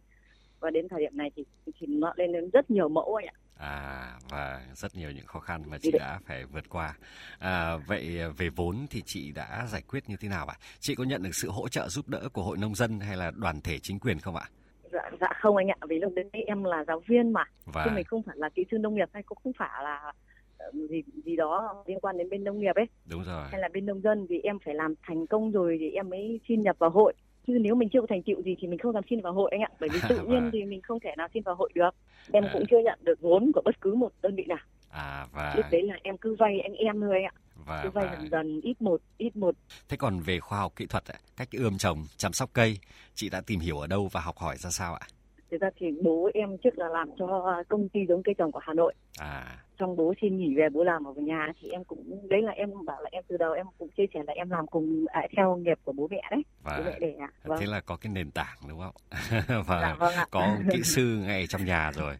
và 0.60 0.70
đến 0.70 0.88
thời 0.88 1.00
điểm 1.00 1.16
này 1.16 1.30
thì 1.36 1.44
thì 1.80 1.86
nó 1.86 2.12
lên 2.16 2.32
đến 2.32 2.50
rất 2.52 2.70
nhiều 2.70 2.88
mẫu 2.88 3.14
anh 3.14 3.26
ạ 3.26 3.36
À 3.58 4.12
và 4.30 4.60
rất 4.74 4.94
nhiều 4.94 5.10
những 5.10 5.26
khó 5.26 5.40
khăn 5.40 5.62
mà 5.66 5.78
chị 5.78 5.90
đã 5.98 6.18
phải 6.26 6.44
vượt 6.44 6.68
qua. 6.68 6.94
À, 7.38 7.76
vậy 7.86 8.18
về 8.38 8.48
vốn 8.48 8.76
thì 8.90 9.02
chị 9.06 9.32
đã 9.32 9.66
giải 9.66 9.82
quyết 9.88 10.08
như 10.08 10.16
thế 10.20 10.28
nào 10.28 10.46
ạ? 10.46 10.56
Chị 10.80 10.94
có 10.94 11.04
nhận 11.04 11.22
được 11.22 11.34
sự 11.34 11.50
hỗ 11.50 11.68
trợ 11.68 11.88
giúp 11.88 12.08
đỡ 12.08 12.28
của 12.32 12.42
hội 12.42 12.56
nông 12.60 12.74
dân 12.74 13.00
hay 13.00 13.16
là 13.16 13.30
đoàn 13.36 13.60
thể 13.60 13.78
chính 13.78 13.98
quyền 13.98 14.18
không 14.18 14.36
ạ? 14.36 14.44
Dạ, 14.92 15.10
dạ 15.20 15.28
không 15.40 15.56
anh 15.56 15.68
ạ, 15.68 15.76
vì 15.88 15.98
lúc 15.98 16.12
đấy 16.16 16.30
em 16.46 16.64
là 16.64 16.84
giáo 16.86 17.02
viên 17.06 17.32
mà, 17.32 17.44
và... 17.64 17.84
chứ 17.84 17.90
mình 17.94 18.04
không 18.04 18.22
phải 18.22 18.36
là 18.38 18.48
kỹ 18.54 18.64
sư 18.70 18.78
nông 18.78 18.94
nghiệp 18.94 19.08
hay 19.12 19.22
cũng 19.22 19.38
không 19.42 19.52
phải 19.58 19.84
là 19.84 20.12
ờ, 20.58 20.70
gì 20.90 21.02
gì 21.24 21.36
đó 21.36 21.84
liên 21.86 22.00
quan 22.00 22.18
đến 22.18 22.30
bên 22.30 22.44
nông 22.44 22.60
nghiệp 22.60 22.74
ấy. 22.74 22.86
Đúng 23.10 23.24
rồi. 23.24 23.44
Hay 23.50 23.60
là 23.60 23.68
bên 23.72 23.86
nông 23.86 24.00
dân 24.00 24.26
vì 24.26 24.40
em 24.40 24.58
phải 24.64 24.74
làm 24.74 24.94
thành 25.06 25.26
công 25.26 25.50
rồi 25.50 25.76
thì 25.80 25.90
em 25.90 26.10
mới 26.10 26.40
xin 26.48 26.62
nhập 26.62 26.76
vào 26.78 26.90
hội. 26.90 27.14
Chứ 27.48 27.58
nếu 27.60 27.74
mình 27.74 27.88
chưa 27.88 28.00
có 28.00 28.06
thành 28.10 28.22
tựu 28.22 28.42
gì 28.42 28.56
thì 28.60 28.68
mình 28.68 28.78
không 28.78 28.92
dám 28.92 29.04
xin 29.10 29.20
vào 29.20 29.32
hội 29.32 29.50
anh 29.50 29.60
ạ, 29.60 29.68
bởi 29.80 29.88
vì 29.92 30.00
tự 30.08 30.18
nhiên 30.28 30.44
và... 30.44 30.50
thì 30.52 30.64
mình 30.64 30.82
không 30.82 31.00
thể 31.00 31.10
nào 31.16 31.28
xin 31.34 31.42
vào 31.42 31.54
hội 31.54 31.70
được. 31.74 31.90
Em 32.32 32.44
cũng 32.52 32.64
chưa 32.70 32.80
nhận 32.84 32.98
được 33.02 33.20
vốn 33.20 33.52
của 33.54 33.62
bất 33.64 33.80
cứ 33.80 33.94
một 33.94 34.12
đơn 34.22 34.36
vị 34.36 34.44
nào. 34.48 34.58
À 34.90 35.26
và 35.32 35.54
lúc 35.56 35.66
đấy 35.70 35.82
là 35.82 35.94
em 36.02 36.16
cứ 36.18 36.36
vay 36.38 36.60
anh 36.60 36.74
em 36.74 37.00
thôi 37.00 37.14
anh 37.14 37.24
ạ. 37.24 37.32
Và, 37.66 37.80
cứ 37.82 37.90
vay 37.90 38.06
và... 38.06 38.12
dần 38.12 38.28
dần 38.30 38.60
ít 38.60 38.82
một 38.82 39.00
ít 39.18 39.36
một. 39.36 39.54
Thế 39.88 39.96
còn 39.96 40.20
về 40.20 40.40
khoa 40.40 40.58
học 40.58 40.72
kỹ 40.76 40.86
thuật 40.86 41.04
cách 41.36 41.48
ươm 41.52 41.78
trồng 41.78 42.04
chăm 42.16 42.32
sóc 42.32 42.50
cây 42.52 42.78
chị 43.14 43.30
đã 43.30 43.40
tìm 43.46 43.60
hiểu 43.60 43.78
ở 43.78 43.86
đâu 43.86 44.08
và 44.12 44.20
học 44.20 44.38
hỏi 44.38 44.56
ra 44.56 44.70
sao 44.70 44.94
ạ 44.94 45.06
thực 45.50 45.60
ra 45.60 45.70
thì 45.76 45.86
bố 46.02 46.30
em 46.34 46.58
trước 46.58 46.78
là 46.78 46.88
làm 46.88 47.10
cho 47.18 47.62
công 47.68 47.88
ty 47.88 48.00
giống 48.08 48.22
cây 48.22 48.34
trồng 48.38 48.52
của 48.52 48.60
Hà 48.62 48.74
Nội. 48.74 48.94
À. 49.18 49.58
Xong 49.78 49.96
bố 49.96 50.14
xin 50.20 50.38
nghỉ 50.38 50.54
về 50.56 50.68
bố 50.72 50.84
làm 50.84 51.04
ở 51.04 51.12
nhà 51.16 51.52
thì 51.60 51.70
em 51.70 51.84
cũng 51.84 52.28
đấy 52.28 52.42
là 52.42 52.52
em 52.52 52.70
bảo 52.86 53.02
là 53.02 53.08
em 53.12 53.24
từ 53.28 53.36
đầu 53.36 53.52
em 53.52 53.66
cũng 53.78 53.88
chia 53.96 54.06
sẻ 54.14 54.20
là 54.26 54.32
em 54.32 54.50
làm 54.50 54.66
cùng 54.66 55.04
à, 55.08 55.22
theo 55.36 55.56
nghiệp 55.56 55.78
của 55.84 55.92
bố 55.92 56.08
mẹ 56.10 56.22
đấy. 56.30 56.42
Và 56.62 56.78
bố 56.78 56.84
mẹ 56.84 56.98
đẻ 57.00 57.14
vâng. 57.44 57.58
thế 57.60 57.66
là 57.66 57.80
có 57.80 57.96
cái 57.96 58.12
nền 58.12 58.30
tảng 58.30 58.56
đúng 58.68 58.80
không? 58.80 58.94
Và 59.66 59.80
dạ, 59.80 59.96
vâng 59.98 60.14
có 60.30 60.56
kỹ 60.72 60.82
sư 60.82 61.18
ngay 61.26 61.46
trong 61.46 61.64
nhà 61.64 61.90
rồi. 61.94 62.14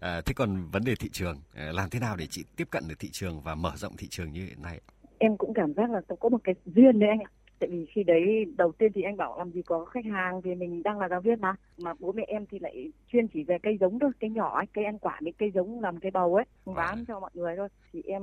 À, 0.00 0.20
thế 0.26 0.32
còn 0.36 0.70
vấn 0.72 0.84
đề 0.84 0.94
thị 0.94 1.08
trường, 1.12 1.36
à, 1.54 1.72
làm 1.74 1.90
thế 1.90 2.00
nào 2.00 2.16
để 2.16 2.26
chị 2.30 2.44
tiếp 2.56 2.68
cận 2.70 2.82
được 2.88 2.94
thị 2.98 3.08
trường 3.12 3.40
và 3.40 3.54
mở 3.54 3.72
rộng 3.76 3.96
thị 3.96 4.06
trường 4.10 4.32
như 4.32 4.44
hiện 4.46 4.62
nay? 4.62 4.80
Em 5.18 5.36
cũng 5.36 5.54
cảm 5.54 5.74
giác 5.74 5.90
là 5.90 6.00
có 6.20 6.28
một 6.28 6.38
cái 6.44 6.54
duyên 6.64 6.98
đấy 6.98 7.08
anh 7.08 7.18
ạ. 7.20 7.30
Tại 7.62 7.68
vì 7.70 7.86
khi 7.86 8.02
đấy 8.02 8.46
đầu 8.56 8.72
tiên 8.72 8.92
thì 8.94 9.02
anh 9.02 9.16
bảo 9.16 9.38
làm 9.38 9.50
gì 9.50 9.62
có 9.62 9.84
khách 9.84 10.04
hàng 10.04 10.40
vì 10.40 10.54
mình 10.54 10.82
đang 10.82 10.98
là 10.98 11.08
giáo 11.08 11.20
viên 11.20 11.40
mà. 11.40 11.54
Mà 11.78 11.94
bố 11.98 12.12
mẹ 12.12 12.24
em 12.28 12.46
thì 12.46 12.58
lại 12.58 12.92
chuyên 13.12 13.28
chỉ 13.28 13.44
về 13.44 13.58
cây 13.62 13.78
giống 13.80 13.98
thôi, 13.98 14.10
cây 14.20 14.30
nhỏ 14.30 14.56
ấy, 14.56 14.66
cây 14.74 14.84
ăn 14.84 14.98
quả, 14.98 15.18
mấy 15.22 15.32
cây 15.38 15.50
giống 15.54 15.80
làm 15.80 16.00
cây 16.00 16.10
bầu 16.10 16.34
ấy, 16.34 16.44
bán 16.66 16.98
à. 16.98 17.04
cho 17.08 17.20
mọi 17.20 17.30
người 17.34 17.56
thôi. 17.56 17.68
Thì 17.92 18.02
em 18.06 18.22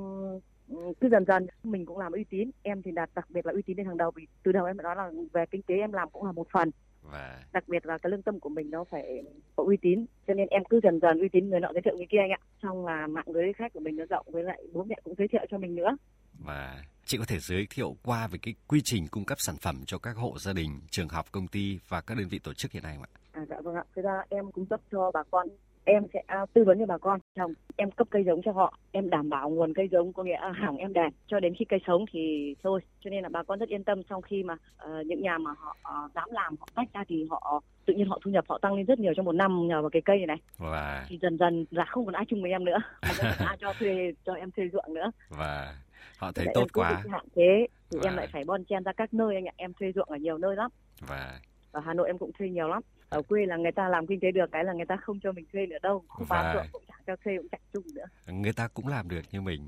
ừ, 0.70 0.78
cứ 1.02 1.10
dần 1.10 1.26
dần 1.26 1.48
mình 1.64 1.86
cũng 1.86 1.98
làm 1.98 2.12
uy 2.12 2.24
tín 2.24 2.52
em 2.64 2.82
thì 2.82 2.92
đạt 2.92 3.10
đặc 3.16 3.26
biệt 3.30 3.46
là 3.46 3.54
uy 3.54 3.62
tín 3.62 3.78
lên 3.78 3.86
hàng 3.86 3.98
đầu 3.98 4.12
vì 4.12 4.28
từ 4.44 4.52
đầu 4.52 4.66
em 4.66 4.78
đã 4.78 4.84
nói 4.84 4.96
là 4.96 5.12
về 5.34 5.46
kinh 5.52 5.62
tế 5.62 5.76
em 5.76 5.94
làm 5.94 6.10
cũng 6.10 6.26
là 6.26 6.32
một 6.32 6.48
phần 6.52 6.72
và 7.12 7.44
đặc 7.54 7.64
biệt 7.68 7.86
là 7.86 7.98
cái 7.98 8.10
lương 8.10 8.22
tâm 8.22 8.40
của 8.40 8.50
mình 8.50 8.72
nó 8.72 8.84
phải 8.84 9.24
có 9.56 9.64
uy 9.64 9.78
tín 9.78 10.06
cho 10.28 10.34
nên 10.34 10.48
em 10.48 10.64
cứ 10.66 10.80
dần 10.84 11.00
dần 11.00 11.20
uy 11.20 11.30
tín 11.30 11.50
người 11.50 11.60
nọ 11.60 11.70
giới 11.74 11.82
thiệu 11.82 11.98
người 11.98 12.08
kia 12.10 12.18
anh 12.18 12.32
ạ 12.32 12.40
xong 12.64 12.86
là 12.86 13.08
mạng 13.08 13.30
lưới 13.30 13.54
khách 13.54 13.74
của 13.74 13.80
mình 13.80 13.96
nó 13.96 14.06
rộng 14.10 14.26
với 14.32 14.44
lại 14.44 14.64
bố 14.74 14.84
mẹ 14.84 14.96
cũng 15.04 15.16
giới 15.18 15.28
thiệu 15.28 15.46
cho 15.50 15.58
mình 15.58 15.76
nữa 15.76 15.98
và 16.46 16.84
chị 17.10 17.18
có 17.18 17.26
thể 17.28 17.40
giới 17.40 17.68
thiệu 17.70 17.96
qua 18.04 18.28
về 18.28 18.40
cái 18.42 18.54
quy 18.68 18.82
trình 18.84 19.08
cung 19.12 19.26
cấp 19.26 19.40
sản 19.40 19.56
phẩm 19.62 19.76
cho 19.86 19.98
các 19.98 20.16
hộ 20.18 20.34
gia 20.38 20.54
đình 20.54 20.82
trường 20.90 21.10
học 21.10 21.26
công 21.32 21.48
ty 21.48 21.80
và 21.88 22.02
các 22.02 22.18
đơn 22.18 22.28
vị 22.30 22.40
tổ 22.40 22.54
chức 22.54 22.72
hiện 22.72 22.84
nay 22.84 22.94
không 22.96 23.04
ạ? 23.04 23.12
À, 23.32 23.42
dạ 23.50 23.56
vâng 23.64 23.76
ạ. 23.76 23.84
Thế 23.96 24.02
ra 24.02 24.24
em 24.30 24.52
cung 24.52 24.66
cấp 24.66 24.80
cho 24.92 25.12
bà 25.14 25.24
con 25.32 25.48
em 25.84 26.04
sẽ 26.14 26.24
tư 26.54 26.64
vấn 26.68 26.80
cho 26.80 26.86
bà 26.86 26.98
con 26.98 27.20
trồng 27.36 27.54
em 27.76 27.92
cấp 27.92 28.08
cây 28.12 28.24
giống 28.26 28.42
cho 28.46 28.52
họ. 28.52 28.78
Em 28.92 29.10
đảm 29.10 29.30
bảo 29.30 29.50
nguồn 29.50 29.74
cây 29.74 29.88
giống 29.92 30.14
có 30.14 30.24
nghĩa 30.24 30.40
là 30.42 30.52
hàng 30.52 30.78
em 30.78 30.94
đẹp 30.94 31.10
cho 31.28 31.40
đến 31.40 31.54
khi 31.60 31.66
cây 31.70 31.80
sống 31.88 32.06
thì 32.14 32.56
thôi. 32.64 32.82
Cho 33.00 33.10
nên 33.10 33.24
là 33.24 33.30
bà 33.30 33.44
con 33.44 33.60
rất 33.60 33.70
yên 33.70 33.84
tâm 33.84 34.04
trong 34.04 34.22
khi 34.22 34.44
mà 34.44 34.54
uh, 34.54 35.06
những 35.06 35.22
nhà 35.22 35.38
mà 35.38 35.52
họ 35.58 35.78
uh, 36.06 36.14
dám 36.16 36.30
làm 36.32 36.56
họ 36.60 36.68
tách 36.76 36.94
ra 36.94 37.04
thì 37.08 37.26
họ 37.30 37.62
tự 37.86 37.94
nhiên 37.94 38.10
họ 38.10 38.20
thu 38.26 38.32
nhập 38.32 38.46
họ 38.50 38.60
tăng 38.62 38.74
lên 38.74 38.86
rất 38.86 39.00
nhiều 39.00 39.14
trong 39.16 39.26
một 39.26 39.36
năm 39.36 39.68
nhờ 39.68 39.82
vào 39.82 39.90
cái 39.90 40.02
cây 40.06 40.18
này. 40.18 40.28
Này 40.28 40.38
và 40.58 41.06
thì 41.10 41.18
dần 41.22 41.38
dần 41.38 41.66
là 41.72 41.86
không 41.86 42.06
còn 42.06 42.16
ai 42.16 42.26
chung 42.28 42.42
với 42.42 42.52
em 42.52 42.66
nữa. 42.66 42.78
Mà 43.02 43.36
ai 43.40 43.58
cho 43.62 43.74
thuê 43.80 44.14
cho 44.26 44.34
em 44.34 44.52
thuê 44.52 44.70
ruộng 44.74 44.94
nữa. 44.94 45.12
Và 45.30 45.76
họ 46.20 46.32
thấy 46.32 46.48
tốt 46.54 46.68
quá. 46.74 47.04
hạn 47.12 47.26
chế 47.36 47.68
thì 47.92 47.98
và... 47.98 48.10
em 48.10 48.16
lại 48.16 48.28
phải 48.34 48.44
bon 48.44 48.64
chen 48.66 48.84
ra 48.84 48.92
các 48.98 49.14
nơi 49.14 49.36
anh 49.36 49.46
ạ. 49.46 49.54
Em 49.56 49.74
thuê 49.74 49.92
ruộng 49.96 50.10
ở 50.10 50.18
nhiều 50.18 50.38
nơi 50.38 50.56
lắm. 50.56 50.72
Và 51.08 51.40
ở 51.72 51.82
Hà 51.86 51.94
Nội 51.94 52.08
em 52.08 52.18
cũng 52.18 52.32
thuê 52.40 52.50
nhiều 52.50 52.68
lắm. 52.68 52.82
Ở 53.10 53.22
quê 53.22 53.46
là 53.46 53.58
người 53.58 53.72
ta 53.72 53.90
làm 53.90 54.08
kinh 54.08 54.20
tế 54.20 54.32
được 54.32 54.52
cái 54.52 54.64
là 54.64 54.74
người 54.74 54.86
ta 54.86 54.98
không 54.98 55.20
cho 55.24 55.32
mình 55.32 55.46
thuê 55.54 55.66
nữa 55.66 55.78
đâu. 55.82 56.04
Không 56.08 56.28
bán 56.30 56.56
ruộng 56.56 56.66
cũng 56.72 56.84
cho 57.10 57.16
thuê 57.24 57.38
cũng 57.38 57.48
chẳng 57.52 57.62
chung 57.74 57.84
nữa. 57.96 58.06
Người 58.28 58.54
ta 58.54 58.68
cũng 58.68 58.88
làm 58.88 59.10
được 59.10 59.22
như 59.32 59.42
mình 59.42 59.62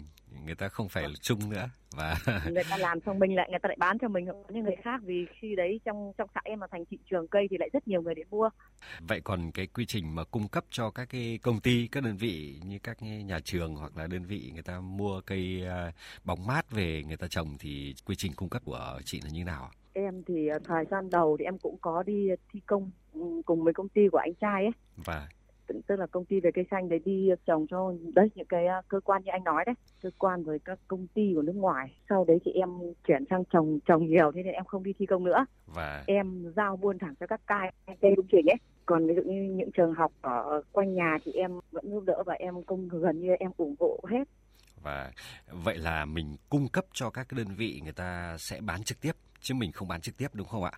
người 0.46 0.56
ta 0.56 0.68
không 0.68 0.90
phải 0.90 1.04
là 1.04 1.16
chung 1.22 1.50
nữa. 1.50 1.70
Và 1.96 2.16
người 2.52 2.64
ta 2.70 2.78
làm 2.78 3.00
xong 3.06 3.20
mình 3.20 3.36
lại 3.36 3.48
người 3.50 3.60
ta 3.60 3.68
lại 3.68 3.78
bán 3.80 3.98
cho 4.00 4.08
mình 4.08 4.26
những 4.50 4.64
người 4.64 4.76
khác. 4.84 5.02
Vì 5.04 5.26
khi 5.40 5.56
đấy 5.56 5.80
trong 5.86 6.12
trong 6.18 6.30
xã 6.36 6.42
em 6.44 6.60
mà 6.60 6.68
thành 6.72 6.86
thị 6.86 6.98
trường 7.10 7.28
cây 7.28 7.48
thì 7.50 7.58
lại 7.60 7.70
rất 7.74 7.88
nhiều 7.88 8.02
người 8.02 8.16
đến 8.16 8.28
mua. 8.30 8.50
Vậy 9.00 9.22
còn 9.24 9.52
cái 9.52 9.68
quy 9.68 9.86
trình 9.86 10.16
mà 10.16 10.24
cung 10.24 10.48
cấp 10.48 10.64
cho 10.70 10.92
các 10.92 11.10
cái 11.10 11.40
công 11.44 11.60
ty 11.60 11.88
các 11.88 12.04
đơn 12.04 12.18
vị 12.18 12.60
như 12.66 12.80
các 12.84 13.02
nhà 13.02 13.40
trường 13.44 13.76
hoặc 13.76 13.98
là 13.98 14.08
đơn 14.08 14.24
vị 14.24 14.52
người 14.54 14.64
ta 14.64 14.80
mua 14.80 15.22
cây 15.22 15.66
à, 15.68 15.92
bóng 16.24 16.48
mát 16.48 16.72
về 16.72 17.04
người 17.08 17.18
ta 17.18 17.28
trồng 17.30 17.58
thì 17.60 17.96
quy 18.06 18.16
trình 18.16 18.32
cung 18.36 18.50
cấp 18.50 18.62
của 18.66 19.00
chị 19.06 19.22
là 19.24 19.30
như 19.30 19.44
nào 19.44 19.72
em 19.94 20.24
thì 20.28 20.48
à, 20.48 20.60
thời 20.64 20.86
gian 20.92 21.10
đầu 21.10 21.38
thì 21.40 21.46
em 21.46 21.58
cũng 21.58 21.78
có 21.82 22.04
đi 22.04 22.30
thi 22.54 22.60
công 22.66 22.92
ừ, 23.14 23.22
cùng 23.46 23.64
với 23.64 23.74
công 23.74 23.90
ty 23.90 24.02
của 24.12 24.18
anh 24.18 24.34
trai 24.34 24.64
ấy. 24.64 24.72
Và 25.06 25.30
tức 25.88 25.96
là 25.96 26.08
công 26.08 26.26
ty 26.26 26.40
về 26.40 26.52
cây 26.54 26.66
xanh 26.72 26.90
để 26.90 27.00
đi 27.06 27.30
trồng 27.46 27.68
cho 27.68 27.94
đấy 28.14 28.30
những 28.36 28.48
cái 28.48 28.68
à, 28.68 28.82
cơ 28.88 29.00
quan 29.00 29.24
như 29.24 29.32
anh 29.32 29.44
nói 29.44 29.64
đấy 29.66 29.76
cơ 30.02 30.10
quan 30.18 30.44
với 30.44 30.60
các 30.66 30.80
công 30.88 31.08
ty 31.08 31.32
của 31.36 31.42
nước 31.42 31.56
ngoài 31.56 31.96
sau 32.10 32.26
đấy 32.28 32.38
thì 32.46 32.52
em 32.52 32.70
chuyển 33.08 33.24
sang 33.30 33.44
trồng 33.54 33.80
trồng 33.86 34.06
nhiều 34.06 34.32
thế 34.36 34.44
nên 34.44 34.54
em 34.54 34.66
không 34.66 34.84
đi 34.84 34.94
thi 35.00 35.06
công 35.06 35.24
nữa 35.24 35.46
và 35.68 36.04
em 36.08 36.54
giao 36.56 36.76
buôn 36.78 37.00
thẳng 37.00 37.14
cho 37.20 37.28
các 37.28 37.42
cai 37.48 37.74
cây 38.02 38.14
công 38.18 38.28
trình 38.32 38.46
ấy 38.46 38.58
còn 38.86 39.08
ví 39.08 39.14
dụ 39.16 39.22
như 39.22 39.54
những 39.56 39.72
trường 39.72 39.94
học 39.94 40.12
ở 40.22 40.62
quanh 40.72 40.94
nhà 40.94 41.18
thì 41.26 41.32
em 41.32 41.52
vẫn 41.72 41.92
giúp 41.92 42.04
đỡ 42.06 42.24
và 42.26 42.34
em 42.34 42.64
công 42.64 42.90
gần 42.90 43.20
như 43.20 43.36
em 43.40 43.52
ủng 43.58 43.76
hộ 43.80 44.00
hết 44.10 44.24
và 44.84 45.12
vậy 45.52 45.78
là 45.78 46.06
mình 46.06 46.36
cung 46.50 46.68
cấp 46.68 46.86
cho 46.94 47.10
các 47.10 47.28
đơn 47.32 47.48
vị 47.58 47.82
người 47.84 47.94
ta 47.94 48.36
sẽ 48.40 48.60
bán 48.62 48.84
trực 48.84 49.02
tiếp 49.02 49.12
chứ 49.42 49.54
mình 49.54 49.72
không 49.72 49.88
bán 49.88 50.02
trực 50.02 50.18
tiếp 50.18 50.28
đúng 50.34 50.48
không 50.48 50.64
ạ? 50.64 50.72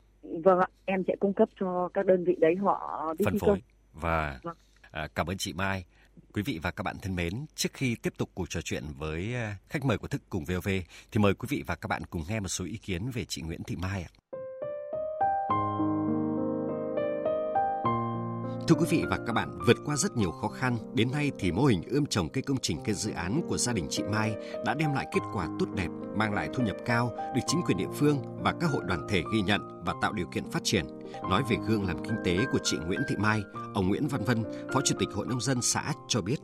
Vâng 0.43 0.59
ạ, 0.59 0.67
em 0.85 1.03
sẽ 1.07 1.15
cung 1.19 1.33
cấp 1.33 1.49
cho 1.59 1.89
các 1.93 2.05
đơn 2.05 2.23
vị 2.23 2.35
đấy 2.39 2.55
họ 2.55 3.13
đi 3.17 3.25
phân 3.25 3.39
phối. 3.39 3.61
Và 3.93 4.39
vâng 4.43 4.57
à, 4.93 5.07
cảm 5.15 5.27
ơn 5.27 5.37
chị 5.37 5.53
Mai. 5.53 5.85
Quý 6.33 6.41
vị 6.41 6.59
và 6.61 6.71
các 6.71 6.83
bạn 6.83 6.97
thân 7.01 7.15
mến, 7.15 7.45
trước 7.55 7.69
khi 7.73 7.95
tiếp 7.95 8.13
tục 8.17 8.29
cuộc 8.33 8.49
trò 8.49 8.61
chuyện 8.61 8.83
với 8.97 9.33
ờ, 9.33 9.51
khách 9.69 9.85
mời 9.85 9.97
của 9.97 10.07
Thức 10.07 10.21
cùng 10.29 10.45
VOV 10.45 10.69
thì 11.11 11.19
mời 11.19 11.33
quý 11.33 11.47
vị 11.49 11.63
và 11.67 11.75
các 11.75 11.87
bạn 11.87 12.05
cùng 12.05 12.23
nghe 12.27 12.39
một 12.39 12.47
số 12.47 12.65
ý 12.65 12.77
kiến 12.77 13.11
về 13.11 13.25
chị 13.25 13.41
Nguyễn 13.41 13.63
Thị 13.63 13.75
Mai 13.75 14.03
ạ. 14.03 14.22
Thưa 18.67 18.75
quý 18.75 18.85
vị 18.89 19.03
và 19.09 19.17
các 19.27 19.33
bạn, 19.33 19.49
vượt 19.67 19.77
qua 19.85 19.95
rất 19.95 20.17
nhiều 20.17 20.31
khó 20.31 20.47
khăn, 20.47 20.77
đến 20.93 21.07
nay 21.11 21.31
thì 21.39 21.51
mô 21.51 21.63
hình 21.63 21.81
ươm 21.89 22.05
trồng 22.05 22.29
cây 22.29 22.41
công 22.41 22.57
trình 22.57 22.77
cây 22.85 22.95
dự 22.95 23.11
án 23.11 23.41
của 23.47 23.57
gia 23.57 23.73
đình 23.73 23.85
chị 23.89 24.03
Mai 24.03 24.35
đã 24.65 24.73
đem 24.73 24.93
lại 24.93 25.05
kết 25.13 25.21
quả 25.33 25.47
tốt 25.59 25.65
đẹp, 25.75 25.87
mang 26.15 26.33
lại 26.33 26.49
thu 26.53 26.63
nhập 26.63 26.75
cao, 26.85 27.09
được 27.35 27.41
chính 27.47 27.61
quyền 27.65 27.77
địa 27.77 27.87
phương 27.93 28.17
và 28.43 28.53
các 28.59 28.69
hội 28.69 28.83
đoàn 28.87 29.07
thể 29.09 29.23
ghi 29.33 29.41
nhận 29.41 29.61
và 29.85 29.93
tạo 30.01 30.13
điều 30.13 30.25
kiện 30.33 30.43
phát 30.51 30.63
triển. 30.63 30.85
Nói 31.29 31.43
về 31.49 31.57
gương 31.67 31.87
làm 31.87 32.03
kinh 32.03 32.15
tế 32.23 32.37
của 32.51 32.59
chị 32.63 32.77
Nguyễn 32.87 32.99
Thị 33.09 33.15
Mai, 33.19 33.41
ông 33.73 33.87
Nguyễn 33.87 34.07
Văn 34.07 34.21
Vân, 34.25 34.43
Phó 34.73 34.81
Chủ 34.81 34.95
tịch 34.99 35.09
Hội 35.13 35.25
Nông 35.29 35.41
dân 35.41 35.57
xã 35.61 35.93
cho 36.07 36.21
biết. 36.21 36.37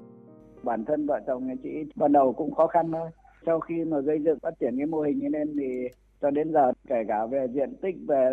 Bản 0.63 0.85
thân 0.85 1.05
vợ 1.07 1.19
chồng 1.27 1.47
nhà 1.47 1.53
chị 1.63 1.69
ban 1.95 2.11
đầu 2.11 2.33
cũng 2.33 2.55
khó 2.55 2.67
khăn 2.67 2.91
thôi. 2.91 3.09
Sau 3.45 3.59
khi 3.59 3.75
mà 3.87 3.99
gây 3.99 4.19
dựng 4.25 4.39
phát 4.41 4.53
triển 4.59 4.77
cái 4.77 4.85
mô 4.85 5.01
hình 5.01 5.19
như 5.19 5.29
nên 5.29 5.55
thì 5.59 5.87
cho 6.21 6.29
đến 6.29 6.53
giờ 6.53 6.71
kể 6.87 7.03
cả 7.07 7.25
về 7.25 7.47
diện 7.53 7.75
tích 7.81 7.95
về 8.07 8.31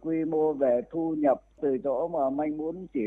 quy 0.00 0.24
mô 0.24 0.52
về 0.52 0.80
thu 0.90 1.14
nhập 1.18 1.42
từ 1.60 1.78
chỗ 1.84 2.08
mà 2.08 2.30
manh 2.30 2.56
muốn 2.56 2.86
chỉ 2.94 3.00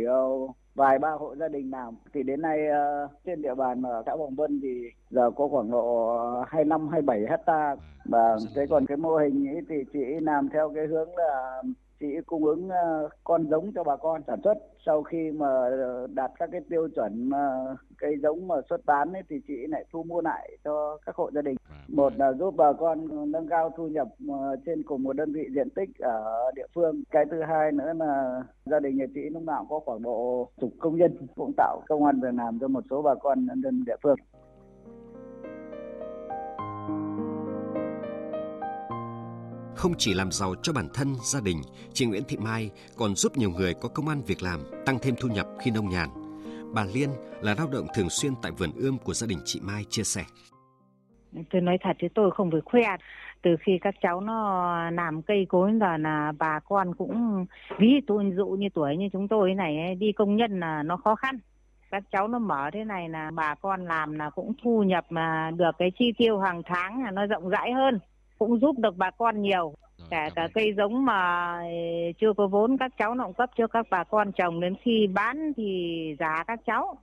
vài 0.76 1.00
ba 1.00 1.12
hộ 1.12 1.36
gia 1.36 1.48
đình 1.48 1.72
làm 1.72 1.94
thì 2.14 2.24
đến 2.24 2.42
nay 2.42 2.60
uh, 2.70 3.12
trên 3.26 3.42
địa 3.42 3.56
bàn 3.56 3.82
ở 3.82 4.04
xã 4.06 4.12
Hoàng 4.12 4.36
Vân 4.36 4.60
thì 4.62 4.90
giờ 5.10 5.32
có 5.36 5.48
khoảng 5.48 5.72
độ 5.72 6.18
25 6.48 6.88
27 6.88 7.26
hecta. 7.30 7.76
Và 8.06 8.38
cái 8.56 8.68
còn 8.70 8.86
cái 8.86 8.98
mô 8.98 9.18
hình 9.18 9.48
ấy 9.48 9.62
thì 9.70 9.76
chị 9.94 10.00
làm 10.22 10.50
theo 10.50 10.72
cái 10.76 10.88
hướng 10.88 11.10
là 11.18 11.62
chị 12.06 12.22
cung 12.26 12.46
ứng 12.46 12.70
ờ, 12.70 13.10
con 13.24 13.50
giống 13.50 13.72
cho 13.76 13.84
bà 13.84 13.96
con 13.96 14.22
sản 14.28 14.40
xuất. 14.44 14.58
Sau 14.86 15.04
khi 15.04 15.32
mà 15.32 15.48
đạt 16.14 16.32
các 16.40 16.50
cái 16.52 16.62
tiêu 16.70 16.88
chuẩn 16.96 17.30
mà 17.30 17.76
cây 17.98 18.16
giống 18.24 18.48
mà 18.48 18.56
xuất 18.70 18.86
bán 18.86 19.14
ấy, 19.14 19.24
thì 19.30 19.36
chị 19.48 19.54
lại 19.68 19.86
thu 19.92 20.04
mua 20.04 20.22
lại 20.22 20.58
cho 20.64 20.98
các 21.06 21.16
hộ 21.16 21.32
gia 21.32 21.42
đình. 21.42 21.56
Vâng. 21.70 21.98
một 21.98 22.14
là 22.18 22.34
giúp 22.34 22.54
bà 22.58 22.74
con 22.74 23.32
nâng 23.32 23.48
cao 23.48 23.72
thu 23.78 23.88
nhập 23.88 24.08
ờ, 24.30 24.56
trên 24.66 24.84
cùng 24.84 25.04
một 25.04 25.16
đơn 25.16 25.34
vị 25.34 25.48
diện 25.56 25.70
tích 25.70 25.90
ở 26.00 26.52
địa 26.56 26.68
phương. 26.76 27.04
Cái 27.12 27.26
thứ 27.32 27.42
hai 27.42 27.72
nữa 27.72 27.94
là 27.94 28.44
gia 28.66 28.80
đình 28.80 28.98
nhà 28.98 29.06
chị 29.14 29.22
lúc 29.30 29.44
nào 29.44 29.68
có 29.70 29.80
khoảng 29.80 30.02
độ 30.02 30.50
chục 30.62 30.70
công 30.80 30.98
nhân 30.98 31.28
cũng 31.36 31.52
tạo 31.58 31.82
công 31.88 32.06
an 32.06 32.20
việc 32.22 32.34
làm 32.34 32.60
cho 32.60 32.68
một 32.68 32.84
số 32.90 33.02
bà 33.02 33.16
con 33.16 33.46
nhân 33.46 33.62
dân 33.62 33.84
địa 33.86 33.96
phương 34.04 34.18
Không 39.86 39.94
chỉ 39.98 40.14
làm 40.14 40.32
giàu 40.32 40.56
cho 40.62 40.74
bản 40.74 40.88
thân, 40.94 41.16
gia 41.24 41.40
đình, 41.42 41.58
chị 41.94 42.06
Nguyễn 42.06 42.24
Thị 42.28 42.38
Mai 42.38 42.70
còn 42.98 43.16
giúp 43.16 43.38
nhiều 43.38 43.50
người 43.50 43.74
có 43.82 43.90
công 43.90 44.08
an 44.08 44.22
việc 44.28 44.44
làm, 44.44 44.60
tăng 44.86 45.00
thêm 45.02 45.16
thu 45.20 45.30
nhập 45.30 45.48
khi 45.60 45.72
nông 45.72 45.90
nhàn. 45.90 46.10
Bà 46.74 46.86
Liên 46.94 47.10
là 47.42 47.56
lao 47.58 47.68
động 47.74 47.88
thường 47.96 48.10
xuyên 48.10 48.34
tại 48.42 48.52
vườn 48.52 48.70
ươm 48.76 48.98
của 48.98 49.14
gia 49.14 49.28
đình 49.28 49.40
chị 49.46 49.60
Mai 49.64 49.84
chia 49.90 50.04
sẻ. 50.04 50.24
Tôi 51.52 51.62
nói 51.62 51.78
thật 51.82 51.98
chứ 52.02 52.08
tôi 52.16 52.32
không 52.32 52.52
phải 52.52 52.62
khoe. 52.66 52.98
Từ 53.42 53.56
khi 53.60 53.72
các 53.82 53.96
cháu 54.02 54.22
nó 54.22 54.90
làm 54.92 55.22
cây 55.22 55.46
cối 55.50 55.72
giờ 55.80 55.98
là 55.98 56.32
bà 56.40 56.60
con 56.60 56.96
cũng 56.96 57.46
ví 57.80 58.02
tôi 58.08 58.32
dụ 58.38 58.48
như 58.48 58.68
tuổi 58.74 58.98
như 58.98 59.10
chúng 59.14 59.28
tôi 59.28 59.54
này 59.54 59.96
đi 59.96 60.12
công 60.12 60.36
nhân 60.36 60.60
là 60.60 60.84
nó 60.84 60.98
khó 60.98 61.16
khăn 61.16 61.40
các 61.92 62.04
cháu 62.12 62.28
nó 62.28 62.40
mở 62.40 62.70
thế 62.74 62.84
này 62.84 63.10
là 63.10 63.32
bà 63.36 63.56
con 63.56 63.86
làm 63.86 64.14
là 64.14 64.30
cũng 64.30 64.54
thu 64.64 64.84
nhập 64.84 65.06
mà 65.10 65.52
được 65.56 65.72
cái 65.78 65.92
chi 66.00 66.14
tiêu 66.18 66.40
hàng 66.40 66.62
tháng 66.66 67.04
là 67.04 67.12
nó 67.12 67.26
rộng 67.26 67.50
rãi 67.50 67.72
hơn 67.72 68.00
cũng 68.40 68.60
giúp 68.60 68.80
được 68.80 68.98
bà 68.98 69.12
con 69.12 69.42
nhiều. 69.42 69.74
Cả 70.10 70.30
cả 70.36 70.48
cây 70.54 70.74
giống 70.78 71.06
mà 71.06 71.60
chưa 72.20 72.34
có 72.34 72.48
vốn 72.48 72.78
các 72.78 72.92
cháu 72.98 73.16
nó 73.16 73.28
cấp 73.38 73.50
cho 73.58 73.68
các 73.68 73.86
bà 73.90 74.04
con 74.04 74.32
trồng. 74.32 74.60
Đến 74.60 74.76
khi 74.82 75.08
bán 75.08 75.54
thì 75.58 76.16
giá 76.20 76.44
các 76.48 76.60
cháu. 76.66 76.98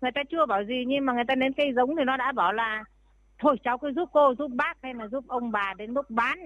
Người 0.00 0.12
ta 0.12 0.22
chưa 0.30 0.46
bảo 0.46 0.64
gì 0.64 0.84
nhưng 0.86 1.06
mà 1.06 1.12
người 1.12 1.24
ta 1.24 1.34
đến 1.34 1.52
cây 1.52 1.72
giống 1.76 1.96
thì 1.96 2.04
nó 2.04 2.16
đã 2.16 2.32
bảo 2.32 2.52
là 2.52 2.84
thôi 3.38 3.56
cháu 3.64 3.78
cứ 3.78 3.92
giúp 3.92 4.08
cô 4.12 4.34
giúp 4.34 4.50
bác 4.54 4.74
hay 4.82 4.94
là 4.94 5.08
giúp 5.08 5.24
ông 5.28 5.50
bà 5.50 5.74
đến 5.78 5.90
lúc 5.90 6.10
bán. 6.10 6.38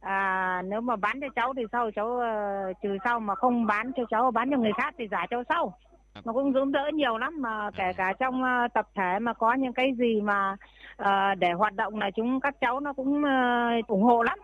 À, 0.00 0.62
nếu 0.64 0.80
mà 0.80 0.96
bán 0.96 1.20
cho 1.20 1.28
cháu 1.36 1.54
thì 1.56 1.62
sau 1.72 1.90
cháu 1.90 2.06
uh, 2.06 2.76
trừ 2.82 2.96
sau 3.04 3.20
mà 3.20 3.34
không 3.34 3.66
bán 3.66 3.92
cho 3.96 4.04
cháu 4.10 4.30
bán 4.30 4.50
cho 4.50 4.56
người 4.56 4.72
khác 4.76 4.94
thì 4.98 5.08
giả 5.10 5.26
cho 5.30 5.42
sau. 5.48 5.74
Nó 6.24 6.32
cũng 6.32 6.52
giúp 6.52 6.64
đỡ 6.64 6.90
nhiều 6.94 7.18
lắm 7.18 7.42
mà 7.42 7.70
kể 7.76 7.92
cả 7.96 8.12
trong 8.18 8.42
uh, 8.42 8.72
tập 8.72 8.88
thể 8.94 9.18
mà 9.18 9.32
có 9.32 9.54
những 9.54 9.72
cái 9.72 9.92
gì 9.98 10.20
mà 10.20 10.56
uh, 11.00 11.38
để 11.38 11.52
hoạt 11.52 11.74
động 11.74 11.98
là 11.98 12.10
chúng 12.16 12.40
các 12.40 12.56
cháu 12.60 12.80
nó 12.80 12.92
cũng 12.92 13.22
uh, 13.22 13.86
ủng 13.88 14.02
hộ 14.02 14.22
lắm. 14.22 14.38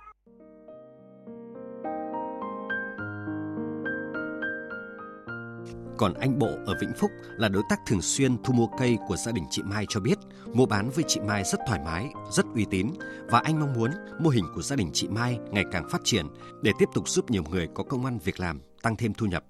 Còn 5.98 6.14
anh 6.20 6.38
Bộ 6.38 6.48
ở 6.66 6.75
Vĩnh 6.80 6.92
Phúc 6.96 7.10
là 7.36 7.48
đối 7.48 7.62
tác 7.70 7.76
thường 7.86 8.00
xuyên 8.02 8.30
thu 8.44 8.54
mua 8.54 8.66
cây 8.78 8.98
của 9.08 9.16
gia 9.16 9.32
đình 9.32 9.44
chị 9.50 9.62
Mai 9.64 9.84
cho 9.88 10.00
biết, 10.00 10.18
mua 10.54 10.66
bán 10.66 10.90
với 10.94 11.04
chị 11.06 11.20
Mai 11.28 11.44
rất 11.44 11.60
thoải 11.66 11.80
mái, 11.84 12.06
rất 12.30 12.46
uy 12.54 12.66
tín 12.70 12.86
và 13.30 13.40
anh 13.44 13.60
mong 13.60 13.72
muốn 13.72 13.90
mô 14.20 14.30
hình 14.30 14.44
của 14.54 14.62
gia 14.62 14.76
đình 14.76 14.90
chị 14.92 15.08
Mai 15.08 15.38
ngày 15.50 15.64
càng 15.72 15.88
phát 15.90 16.00
triển 16.04 16.26
để 16.62 16.72
tiếp 16.78 16.88
tục 16.94 17.08
giúp 17.08 17.30
nhiều 17.30 17.42
người 17.50 17.68
có 17.75 17.84
công 17.84 18.04
ăn 18.04 18.18
việc 18.25 18.40
làm, 18.40 18.60
tăng 18.82 18.96
thêm 18.98 19.12
thu 19.18 19.26
nhập. 19.26 19.44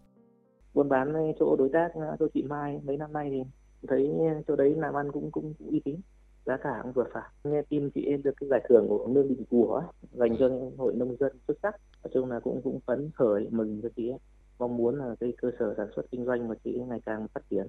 Buôn 0.74 0.88
bán 0.88 1.12
chỗ 1.38 1.56
đối 1.56 1.70
tác 1.72 1.88
à, 1.94 2.16
cho 2.18 2.26
chị 2.34 2.42
Mai 2.42 2.80
mấy 2.84 2.96
năm 2.96 3.12
nay 3.12 3.28
thì 3.30 3.42
thấy 3.88 4.10
chỗ 4.48 4.56
đấy 4.56 4.74
làm 4.76 4.94
ăn 4.94 5.12
cũng 5.12 5.30
cũng, 5.30 5.54
cũng 5.58 5.68
uy 5.70 5.80
tín 5.84 6.00
giá 6.46 6.56
cả 6.56 6.80
cũng 6.82 6.92
vừa 6.92 7.06
phải. 7.12 7.30
Nghe 7.44 7.62
tin 7.68 7.90
chị 7.90 8.04
em 8.04 8.22
được 8.22 8.34
cái 8.40 8.48
giải 8.48 8.60
thưởng 8.68 8.86
của 8.88 9.08
nương 9.08 9.28
định 9.28 9.44
của 9.50 9.82
dành 10.12 10.36
cho 10.38 10.50
hội 10.76 10.94
nông 10.96 11.16
dân 11.20 11.32
xuất 11.48 11.58
sắc. 11.62 11.76
Nói 12.04 12.10
chung 12.14 12.30
là 12.30 12.40
cũng 12.40 12.60
cũng 12.64 12.80
phấn 12.86 13.10
khởi 13.14 13.48
mừng 13.50 13.80
cho 13.82 13.88
chị 13.96 14.10
em 14.10 14.18
mong 14.58 14.76
muốn 14.76 14.96
là 14.98 15.14
cái 15.20 15.32
cơ 15.42 15.50
sở 15.58 15.74
sản 15.76 15.88
xuất 15.96 16.10
kinh 16.10 16.24
doanh 16.24 16.48
của 16.48 16.54
chị 16.64 16.82
ngày 16.88 17.00
càng 17.06 17.26
phát 17.34 17.40
triển 17.50 17.66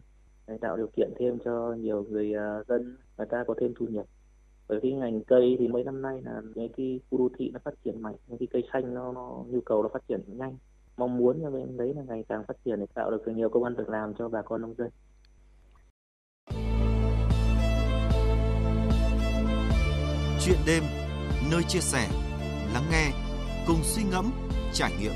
để 0.47 0.57
tạo 0.61 0.77
điều 0.77 0.87
kiện 0.87 1.09
thêm 1.19 1.37
cho 1.45 1.73
nhiều 1.73 2.05
người 2.09 2.33
à, 2.33 2.63
dân 2.67 2.97
người 3.17 3.27
ta 3.27 3.43
có 3.47 3.53
thêm 3.59 3.73
thu 3.79 3.85
nhập. 3.89 4.05
Bởi 4.67 4.79
vì 4.79 4.93
ngành 4.93 5.21
cây 5.21 5.55
thì 5.59 5.67
mấy 5.67 5.83
năm 5.83 6.01
nay 6.01 6.21
là 6.21 6.41
cái, 6.55 6.69
cái 6.77 6.99
khu 7.09 7.17
đô 7.17 7.29
thị 7.37 7.51
nó 7.53 7.59
phát 7.63 7.73
triển 7.83 8.01
mạnh 8.01 8.15
những 8.27 8.37
cái 8.37 8.47
cây 8.51 8.63
xanh 8.73 8.93
nó, 8.93 9.11
nó 9.11 9.43
nhu 9.47 9.61
cầu 9.61 9.83
nó 9.83 9.89
phát 9.93 10.07
triển 10.07 10.21
nhanh. 10.27 10.57
Mong 10.97 11.17
muốn 11.17 11.39
cho 11.41 11.51
bên 11.51 11.77
đấy 11.77 11.93
là 11.93 12.03
ngày 12.07 12.25
càng 12.29 12.43
phát 12.47 12.57
triển 12.65 12.79
để 12.79 12.85
tạo 12.93 13.11
được 13.11 13.27
nhiều 13.27 13.49
công 13.49 13.63
an 13.63 13.75
việc 13.75 13.89
làm 13.89 14.13
cho 14.13 14.29
bà 14.29 14.41
con 14.41 14.61
nông 14.61 14.73
dân. 14.77 14.89
Chuyện 20.47 20.59
đêm, 20.67 20.83
nơi 21.51 21.63
chia 21.67 21.79
sẻ, 21.79 22.09
lắng 22.73 22.83
nghe, 22.91 23.11
cùng 23.67 23.77
suy 23.83 24.03
ngẫm, 24.03 24.31
trải 24.73 24.91
nghiệm. 24.99 25.11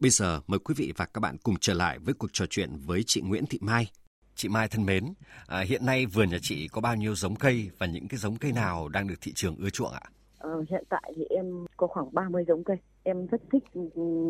Bây 0.00 0.10
giờ 0.10 0.40
mời 0.46 0.58
quý 0.58 0.74
vị 0.76 0.92
và 0.96 1.06
các 1.14 1.20
bạn 1.20 1.36
cùng 1.42 1.54
trở 1.60 1.74
lại 1.74 1.98
với 1.98 2.14
cuộc 2.14 2.30
trò 2.32 2.44
chuyện 2.50 2.70
với 2.86 3.02
chị 3.06 3.20
Nguyễn 3.20 3.46
Thị 3.46 3.58
Mai, 3.62 3.90
Chị 4.34 4.48
Mai 4.48 4.68
thân 4.68 4.86
mến, 4.86 5.04
à, 5.46 5.60
hiện 5.60 5.86
nay 5.86 6.06
vườn 6.06 6.30
nhà 6.30 6.38
chị 6.42 6.68
có 6.68 6.80
bao 6.80 6.96
nhiêu 6.96 7.14
giống 7.14 7.36
cây 7.36 7.70
và 7.78 7.86
những 7.86 8.08
cái 8.08 8.18
giống 8.18 8.36
cây 8.36 8.52
nào 8.52 8.88
đang 8.88 9.08
được 9.08 9.18
thị 9.20 9.32
trường 9.34 9.56
ưa 9.56 9.70
chuộng 9.70 9.92
ạ? 9.92 10.02
Ờ, 10.38 10.64
hiện 10.70 10.84
tại 10.88 11.12
thì 11.16 11.24
em 11.30 11.66
có 11.76 11.86
khoảng 11.86 12.14
30 12.14 12.44
giống 12.48 12.64
cây. 12.64 12.76
Em 13.02 13.26
rất 13.26 13.40
thích 13.52 13.64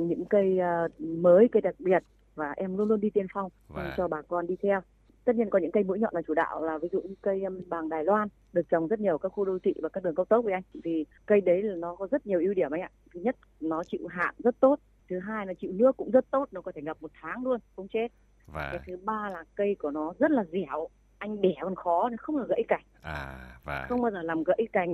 những 0.09 0.25
cây 0.31 0.59
à, 0.59 0.83
mới, 0.99 1.49
cây 1.53 1.61
đặc 1.61 1.75
biệt 1.79 2.03
và 2.39 2.53
em 2.57 2.77
luôn 2.77 2.89
luôn 2.89 3.01
đi 3.01 3.11
tiên 3.11 3.27
phong 3.35 3.51
và... 3.69 3.95
cho 3.97 4.09
bà 4.09 4.23
con 4.23 4.47
đi 4.47 4.57
theo. 4.63 4.81
Tất 5.25 5.37
nhiên 5.37 5.51
có 5.51 5.59
những 5.59 5.73
cây 5.73 5.85
mũi 5.85 5.99
nhọn 5.99 6.15
là 6.15 6.23
chủ 6.23 6.35
đạo 6.35 6.65
là 6.65 6.79
ví 6.79 6.89
dụ 6.93 7.01
như 7.01 7.15
cây 7.23 7.43
bàng 7.69 7.89
Đài 7.89 8.05
Loan 8.05 8.29
được 8.53 8.69
trồng 8.71 8.89
rất 8.89 9.01
nhiều 9.01 9.19
các 9.19 9.29
khu 9.29 9.45
đô 9.45 9.59
thị 9.59 9.75
và 9.83 9.89
các 9.89 10.05
đường 10.05 10.15
cao 10.15 10.25
tốc 10.25 10.45
với 10.45 10.53
anh. 10.53 10.63
Vì 10.85 11.07
cây 11.27 11.41
đấy 11.41 11.63
là 11.63 11.75
nó 11.75 11.95
có 11.95 12.09
rất 12.11 12.27
nhiều 12.27 12.41
ưu 12.41 12.55
điểm 12.55 12.71
anh 12.71 12.81
ạ. 12.81 12.91
Thứ 13.15 13.21
nhất 13.21 13.37
nó 13.61 13.85
chịu 13.85 14.07
hạn 14.07 14.35
rất 14.39 14.61
tốt. 14.61 14.79
Thứ 15.11 15.19
hai 15.19 15.47
là 15.47 15.55
chịu 15.55 15.73
nước 15.73 15.97
cũng 15.97 16.11
rất 16.11 16.31
tốt, 16.31 16.49
nó 16.53 16.61
có 16.61 16.73
thể 16.75 16.83
ngập 16.83 17.03
một 17.03 17.11
tháng 17.21 17.45
luôn, 17.45 17.61
không 17.77 17.89
chết 17.89 18.09
và 18.53 18.69
cái 18.73 18.81
thứ 18.87 18.97
ba 19.05 19.31
là 19.31 19.45
cây 19.55 19.77
của 19.79 19.91
nó 19.91 20.13
rất 20.19 20.31
là 20.31 20.45
dẻo 20.53 20.89
anh 21.19 21.41
bẻ 21.41 21.55
còn 21.61 21.75
khó 21.75 22.11
không 22.19 22.37
là 22.37 22.45
gãy 22.49 22.63
cành 22.69 22.85
à 23.03 23.39
và 23.65 23.87
không 23.89 24.03
bao 24.03 24.11
giờ 24.11 24.23
làm 24.23 24.43
gãy 24.43 24.69
cành 24.73 24.93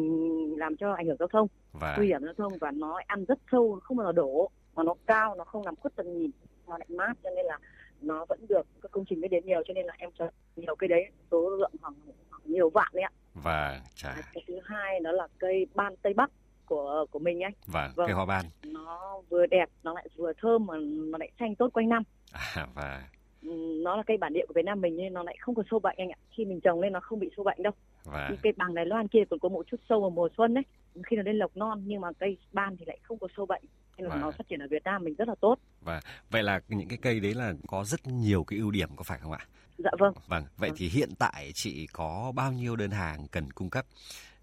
làm 0.57 0.77
cho 0.77 0.93
ảnh 0.93 1.07
hưởng 1.07 1.17
giao 1.19 1.29
thông 1.29 1.49
và 1.73 1.95
nguy 1.97 2.07
hiểm 2.07 2.23
giao 2.25 2.35
thông 2.35 2.53
và 2.61 2.71
nó 2.71 3.01
ăn 3.07 3.25
rất 3.25 3.39
sâu 3.53 3.79
không 3.83 3.97
bao 3.97 4.07
giờ 4.07 4.13
đổ 4.13 4.51
mà 4.75 4.83
nó 4.83 4.95
cao 5.07 5.35
nó 5.35 5.45
không 5.45 5.63
làm 5.65 5.77
khuất 5.77 5.97
tầm 5.97 6.07
nhìn 6.13 6.31
nó 6.69 6.79
lại 6.79 6.87
mát 6.91 7.13
cho 7.23 7.31
nên 7.37 7.47
là 7.47 7.59
nó 8.01 8.25
vẫn 8.25 8.47
được 8.49 8.67
các 8.83 8.91
công 8.91 9.05
trình 9.05 9.21
mới 9.21 9.29
đến 9.29 9.47
nhiều 9.47 9.63
cho 9.67 9.75
nên 9.75 9.87
là 9.87 9.95
em 9.99 10.11
cho 10.19 10.29
nhiều 10.57 10.75
cây 10.79 10.89
đấy 10.89 11.11
số 11.31 11.51
lượng 11.51 11.73
khoảng, 11.81 11.95
khoảng 12.31 12.43
nhiều 12.45 12.71
vạn 12.71 12.89
đấy 12.93 13.03
ạ 13.03 13.11
và 13.35 13.81
chà. 13.95 14.15
cái 14.33 14.45
thứ 14.47 14.61
hai 14.65 15.01
đó 15.01 15.13
là 15.13 15.29
cây 15.39 15.67
ban 15.75 15.97
tây 15.97 16.15
bắc 16.15 16.31
của 16.67 17.07
của 17.11 17.19
mình 17.19 17.41
anh 17.41 17.53
và 17.67 17.93
vâng, 17.97 18.07
cây 18.07 18.15
hoa 18.15 18.27
ban 18.27 18.45
nó 18.67 19.21
vừa 19.29 19.47
đẹp 19.47 19.69
nó 19.83 19.95
lại 19.95 20.09
vừa 20.17 20.33
thơm 20.33 20.67
mà 20.67 20.75
nó 20.81 21.19
lại 21.19 21.31
xanh 21.39 21.55
tốt 21.55 21.69
quanh 21.73 21.89
năm 21.89 22.03
à, 22.33 22.67
và 22.75 23.09
nó 23.85 23.97
là 23.97 24.03
cây 24.07 24.17
bản 24.17 24.33
địa 24.33 24.45
của 24.49 24.53
Việt 24.57 24.65
Nam 24.65 24.81
mình 24.81 24.97
nên 24.97 25.13
nó 25.13 25.23
lại 25.23 25.37
không 25.41 25.55
có 25.55 25.63
sâu 25.71 25.81
bệnh 25.81 25.97
anh 25.99 26.11
ạ. 26.11 26.19
Khi 26.31 26.45
mình 26.45 26.61
trồng 26.61 26.81
lên 26.81 26.93
nó 26.93 27.01
không 27.01 27.19
bị 27.19 27.31
sâu 27.37 27.45
bệnh 27.45 27.63
đâu. 27.63 27.73
Và... 28.05 28.31
cây 28.43 28.53
bằng 28.57 28.75
Đài 28.75 28.87
Loan 28.87 29.09
kia 29.09 29.25
còn 29.31 29.39
có 29.39 29.49
một 29.49 29.67
chút 29.67 29.81
sâu 29.89 30.01
vào 30.01 30.11
mùa 30.11 30.29
xuân 30.37 30.55
đấy. 30.55 30.65
Khi 31.07 31.17
nó 31.17 31.23
lên 31.23 31.39
lộc 31.39 31.57
non 31.57 31.83
nhưng 31.87 32.01
mà 32.01 32.09
cây 32.19 32.37
ban 32.53 32.77
thì 32.77 32.85
lại 32.85 32.99
không 33.03 33.19
có 33.19 33.29
sâu 33.37 33.47
bệnh. 33.47 33.63
Nên 33.97 34.09
là 34.09 34.15
và... 34.15 34.21
nó 34.21 34.31
phát 34.31 34.49
triển 34.49 34.61
ở 34.61 34.67
Việt 34.71 34.85
Nam 34.85 35.05
mình 35.05 35.15
rất 35.15 35.29
là 35.29 35.35
tốt. 35.41 35.59
Và 35.81 36.01
vậy 36.31 36.43
là 36.43 36.61
những 36.69 36.89
cái 36.89 36.99
cây 37.03 37.21
đấy 37.21 37.35
là 37.35 37.53
có 37.67 37.85
rất 37.85 38.07
nhiều 38.07 38.45
cái 38.45 38.59
ưu 38.59 38.71
điểm 38.71 38.89
có 38.97 39.03
phải 39.03 39.19
không 39.19 39.33
ạ? 39.33 39.47
Dạ 39.79 39.91
vâng. 39.99 40.15
Vâng, 40.29 40.45
vậy 40.57 40.71
vâng. 40.71 40.77
thì 40.79 40.89
hiện 40.89 41.09
tại 41.19 41.51
chị 41.55 41.87
có 41.93 42.33
bao 42.37 42.53
nhiêu 42.53 42.77
đơn 42.77 42.91
hàng 42.91 43.27
cần 43.31 43.51
cung 43.51 43.71
cấp? 43.71 43.85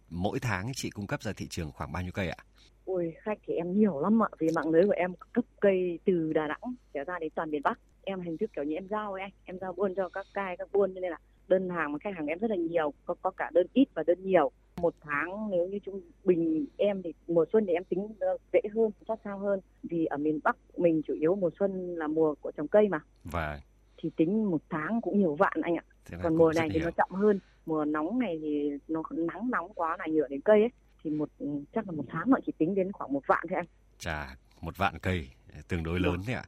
Mỗi 0.10 0.40
tháng 0.40 0.72
chị 0.76 0.90
cung 0.90 1.08
cấp 1.08 1.22
ra 1.22 1.34
thị 1.38 1.48
trường 1.50 1.72
khoảng 1.72 1.92
bao 1.92 2.04
nhiêu 2.04 2.12
cây 2.12 2.30
ạ? 2.30 2.44
Ôi, 2.86 3.14
khách 3.24 3.38
thì 3.48 3.54
em 3.54 3.80
nhiều 3.80 4.00
lắm 4.00 4.24
ạ, 4.24 4.30
vì 4.40 4.48
mạng 4.56 4.70
lưới 4.70 4.84
của 4.84 4.94
em 4.98 5.14
cấp 5.34 5.46
cây 5.60 6.00
từ 6.06 6.34
Đà 6.34 6.48
Nẵng 6.48 6.76
trở 6.94 7.04
ra 7.04 7.20
đến 7.20 7.30
toàn 7.36 7.52
miền 7.52 7.62
Bắc 7.64 7.80
em 8.04 8.22
hình 8.22 8.38
thức 8.38 8.50
kiểu 8.56 8.64
như 8.64 8.76
em 8.76 8.88
giao 8.88 9.14
ấy 9.14 9.22
anh 9.22 9.32
em 9.44 9.60
giao 9.60 9.74
buôn 9.74 9.96
cho 9.96 10.10
các 10.10 10.26
cai 10.34 10.58
các 10.58 10.72
buôn 10.72 10.94
cho 10.96 11.02
nên 11.02 11.12
là 11.12 11.18
đơn 11.48 11.70
hàng 11.70 11.92
mà 11.92 12.00
khách 12.00 12.16
hàng 12.16 12.28
em 12.28 12.40
rất 12.40 12.50
là 12.50 12.56
nhiều 12.56 12.94
có 13.06 13.16
có 13.22 13.32
cả 13.32 13.50
đơn 13.54 13.68
ít 13.74 13.86
và 13.94 14.04
đơn 14.08 14.24
nhiều 14.24 14.52
một 14.78 14.94
tháng 15.02 15.50
nếu 15.52 15.68
như 15.68 15.80
trung 15.86 16.02
bình 16.24 16.66
em 16.78 17.02
thì 17.04 17.14
mùa 17.28 17.46
xuân 17.54 17.66
thì 17.68 17.74
em 17.74 17.84
tính 17.84 18.08
dễ 18.54 18.60
hơn 18.76 18.92
sát 19.08 19.20
sao 19.24 19.40
hơn. 19.40 19.60
Vì 19.84 20.06
ở 20.06 20.18
miền 20.18 20.40
bắc 20.44 20.58
mình 20.78 21.02
chủ 21.08 21.14
yếu 21.14 21.36
mùa 21.36 21.50
xuân 21.60 21.96
là 21.96 22.08
mùa 22.08 22.36
của 22.42 22.52
trồng 22.52 22.68
cây 22.68 22.88
mà. 22.90 23.00
Và 23.24 23.60
thì 23.98 24.10
tính 24.16 24.52
một 24.52 24.62
tháng 24.70 25.02
cũng 25.02 25.20
nhiều 25.20 25.36
vạn 25.36 25.62
anh 25.62 25.76
ạ. 25.76 25.84
Còn 26.24 26.36
mùa 26.36 26.54
này 26.56 26.70
thì 26.70 26.80
nhiều. 26.80 26.86
nó 26.86 26.92
chậm 26.92 27.10
hơn. 27.12 27.40
Mùa 27.66 27.86
nóng 27.86 28.20
này 28.20 28.40
thì 28.42 28.70
nó 28.88 29.04
nắng 29.12 29.52
nóng 29.52 29.74
quá 29.74 29.96
là 30.00 30.08
nhựa 30.08 30.28
đến 30.28 30.42
cây 30.42 30.60
ấy. 30.60 30.72
Thì 31.04 31.10
một 31.12 31.30
chắc 31.74 31.88
là 31.88 31.92
một 31.92 32.06
tháng 32.10 32.30
nó 32.30 32.38
chỉ 32.46 32.52
tính 32.58 32.76
đến 32.76 32.92
khoảng 32.92 33.14
một 33.14 33.28
vạn 33.28 33.46
thôi 33.50 33.56
anh. 33.56 33.66
Chà 33.98 34.36
một 34.62 34.78
vạn 34.78 35.00
cây 35.02 35.28
tương 35.68 35.84
đối 35.84 36.00
lớn 36.00 36.18
đấy 36.28 36.36
ạ. 36.36 36.44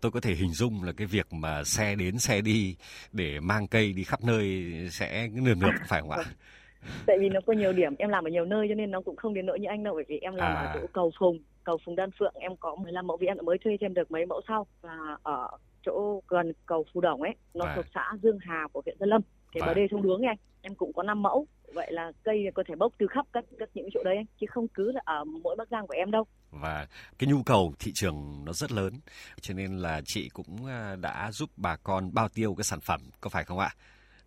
Tôi 0.00 0.12
có 0.12 0.20
thể 0.20 0.34
hình 0.34 0.50
dung 0.50 0.82
là 0.82 0.92
cái 0.96 1.06
việc 1.06 1.32
mà 1.32 1.64
xe 1.64 1.94
đến 1.94 2.18
xe 2.18 2.40
đi 2.40 2.76
để 3.12 3.40
mang 3.40 3.66
cây 3.66 3.92
đi 3.92 4.04
khắp 4.04 4.24
nơi 4.24 4.64
sẽ 4.90 5.28
nườm 5.28 5.60
nượp 5.60 5.74
phải 5.88 6.00
không 6.00 6.10
ạ? 6.10 6.24
Tại 7.06 7.18
vì 7.20 7.28
nó 7.28 7.40
có 7.46 7.52
nhiều 7.52 7.72
điểm, 7.72 7.94
em 7.98 8.10
làm 8.10 8.24
ở 8.24 8.30
nhiều 8.30 8.44
nơi 8.44 8.66
cho 8.68 8.74
nên 8.74 8.90
nó 8.90 9.00
cũng 9.00 9.16
không 9.16 9.34
đến 9.34 9.46
nỗi 9.46 9.60
như 9.60 9.68
anh 9.68 9.84
đâu 9.84 9.94
bởi 9.94 10.04
vì 10.08 10.18
em 10.18 10.34
làm 10.34 10.56
à. 10.56 10.62
ở 10.62 10.70
chỗ 10.74 10.86
cầu 10.92 11.12
Phùng, 11.18 11.38
cầu 11.64 11.78
Phùng 11.84 11.96
Đan 11.96 12.10
Phượng 12.18 12.34
em 12.34 12.56
có 12.56 12.76
15 12.76 13.06
mẫu 13.06 13.16
vì 13.16 13.26
em 13.26 13.36
mới 13.42 13.58
thuê 13.58 13.76
thêm 13.80 13.94
được 13.94 14.10
mấy 14.10 14.26
mẫu 14.26 14.40
sau. 14.48 14.66
Và 14.80 15.16
ở 15.22 15.48
chỗ 15.82 16.22
gần 16.28 16.52
cầu 16.66 16.84
Phù 16.92 17.00
Đồng 17.00 17.22
ấy, 17.22 17.34
nó 17.54 17.64
à. 17.64 17.72
thuộc 17.76 17.84
xã 17.94 18.12
Dương 18.22 18.38
Hà 18.40 18.66
của 18.72 18.82
huyện 18.84 18.96
Gia 19.00 19.06
Lâm. 19.06 19.22
Cái 19.52 19.62
bờ 19.66 19.74
đê 19.74 19.86
sông 19.90 20.02
Đuống 20.02 20.20
ấy 20.20 20.28
anh 20.28 20.36
em 20.62 20.74
cũng 20.74 20.92
có 20.92 21.02
5 21.02 21.22
mẫu. 21.22 21.46
Vậy 21.74 21.92
là 21.92 22.12
cây 22.24 22.44
có 22.54 22.62
thể 22.68 22.74
bốc 22.74 22.92
từ 22.98 23.06
khắp 23.06 23.26
các 23.32 23.44
các 23.58 23.68
những 23.74 23.88
chỗ 23.94 24.02
đấy 24.04 24.16
chứ 24.40 24.46
không 24.50 24.68
cứ 24.68 24.92
là 24.92 25.00
ở 25.04 25.24
mỗi 25.24 25.56
bắc 25.56 25.68
giang 25.68 25.86
của 25.86 25.94
em 25.94 26.10
đâu. 26.10 26.24
Và 26.50 26.86
cái 27.18 27.28
nhu 27.30 27.42
cầu 27.42 27.72
thị 27.78 27.92
trường 27.94 28.44
nó 28.44 28.52
rất 28.52 28.72
lớn 28.72 28.92
cho 29.40 29.54
nên 29.54 29.78
là 29.78 30.00
chị 30.04 30.28
cũng 30.28 30.66
à, 30.66 30.96
đã 31.00 31.32
giúp 31.32 31.50
bà 31.56 31.76
con 31.76 32.14
bao 32.14 32.28
tiêu 32.28 32.54
cái 32.54 32.64
sản 32.64 32.80
phẩm 32.80 33.00
có 33.20 33.30
phải 33.30 33.44
không 33.44 33.58
ạ 33.58 33.70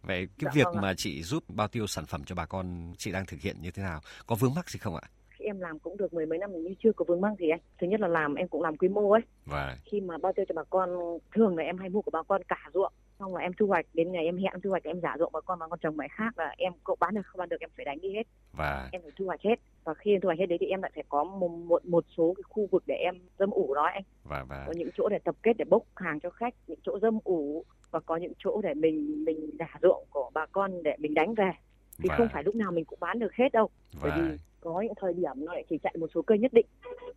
vậy 0.04 0.28
cái 0.40 0.46
dạ, 0.46 0.52
việc 0.54 0.66
vâng 0.66 0.82
mà 0.82 0.94
chị 0.98 1.24
giúp 1.24 1.44
bao 1.48 1.68
tiêu 1.68 1.88
sản 1.88 2.06
phẩm 2.06 2.24
cho 2.26 2.36
bà 2.36 2.46
con 2.46 2.94
chị 2.98 3.12
đang 3.12 3.26
thực 3.26 3.40
hiện 3.40 3.56
như 3.62 3.72
thế 3.72 3.84
nào? 3.84 4.00
Có 4.28 4.36
vướng 4.40 4.54
mắc 4.56 4.70
gì 4.70 4.80
không 4.80 4.96
ạ? 4.96 5.02
Em 5.40 5.60
làm 5.60 5.80
cũng 5.80 5.98
được 5.98 6.14
mười 6.14 6.26
mấy 6.26 6.40
năm 6.40 6.50
nhưng 6.54 6.76
chưa 6.84 6.92
có 6.96 7.06
vướng 7.08 7.22
mắc 7.22 7.32
gì 7.40 7.50
anh. 7.50 7.60
Thứ 7.82 7.88
nhất 7.88 8.00
là 8.00 8.08
làm 8.08 8.36
em 8.36 8.48
cũng 8.48 8.62
làm 8.62 8.78
quy 8.78 8.88
mô 8.88 9.12
ấy. 9.12 9.22
Và 9.46 9.78
khi 9.86 10.02
mà 10.02 10.18
bao 10.18 10.34
tiêu 10.36 10.46
cho 10.50 10.54
bà 10.56 10.64
con 10.70 10.90
thường 11.36 11.58
là 11.58 11.64
em 11.64 11.78
hay 11.78 11.90
mua 11.90 12.02
của 12.02 12.12
bà 12.12 12.24
con 12.28 12.42
cả 12.48 12.70
ruộng. 12.74 12.94
Xong 13.20 13.36
là 13.36 13.42
em 13.42 13.52
thu 13.54 13.68
hoạch 13.68 13.86
đến 13.94 14.12
ngày 14.12 14.26
em 14.26 14.38
hẹn 14.38 14.62
thu 14.64 14.70
hoạch 14.70 14.84
em 14.84 15.02
giả 15.02 15.16
ruộng 15.20 15.32
bà 15.32 15.42
con 15.42 15.60
bà 15.60 15.68
con 15.68 15.80
trồng 15.80 15.98
máy 15.98 16.08
khác 16.12 16.40
là 16.40 16.54
em 16.58 16.74
cậu 16.84 16.96
bán 17.00 17.16
được 17.16 17.22
không 17.26 17.40
bán 17.40 17.50
được 17.50 17.60
em 17.60 17.70
phải 17.78 17.86
đánh 17.86 18.02
đi 18.02 18.14
hết. 18.14 18.24
Và 18.54 18.90
em 18.92 19.02
phải 19.02 19.12
thu 19.20 19.26
hoạch 19.26 19.42
hết. 19.42 19.56
Và 19.84 19.94
khi 19.94 20.12
em 20.12 20.22
thu 20.22 20.28
hoạch 20.28 20.40
hết 20.40 20.46
đấy 20.46 20.58
thì 20.62 20.68
em 20.68 20.82
lại 20.82 20.92
phải 20.96 21.04
có 21.10 21.24
một 21.24 21.48
một, 21.48 21.86
một 21.86 22.06
số 22.18 22.34
cái 22.38 22.44
khu 22.50 22.68
vực 22.72 22.84
để 22.88 22.96
em 22.96 23.16
dâm 23.40 23.50
ủ 23.50 23.76
đó 23.76 23.90
anh. 23.94 24.04
Và, 24.24 24.44
và... 24.50 24.64
có 24.68 24.74
những 24.76 24.90
chỗ 24.98 25.10
để 25.10 25.20
tập 25.24 25.36
kết 25.44 25.54
để 25.58 25.66
bốc 25.70 25.84
hàng 25.96 26.20
cho 26.20 26.30
khách 26.30 26.54
những 26.68 26.80
chỗ 26.84 27.00
dâm 27.02 27.20
ủ 27.24 27.66
và 27.92 28.00
có 28.00 28.16
những 28.16 28.34
chỗ 28.44 28.62
để 28.62 28.74
mình 28.74 29.26
mình 29.26 29.50
giả 29.60 29.74
ruộng 29.82 30.06
của 30.10 30.32
bà 30.34 30.46
con 30.52 30.84
để 30.84 30.96
mình 31.00 31.14
đánh 31.14 31.34
về 31.34 31.52
thì 31.98 32.10
và... 32.10 32.18
không 32.18 32.28
phải 32.34 32.44
lúc 32.44 32.56
nào 32.56 32.72
mình 32.72 32.86
cũng 32.86 33.00
bán 33.00 33.20
được 33.20 33.34
hết 33.34 33.52
đâu 33.54 33.70
và... 33.94 34.10
bởi 34.10 34.22
vì 34.22 34.38
có 34.62 34.82
những 34.82 34.94
thời 35.02 35.14
điểm 35.14 35.32
nó 35.36 35.54
lại 35.54 35.64
chỉ 35.70 35.78
chạy 35.84 35.96
một 36.00 36.08
số 36.16 36.22
cây 36.22 36.40
nhất 36.40 36.54
định 36.54 36.66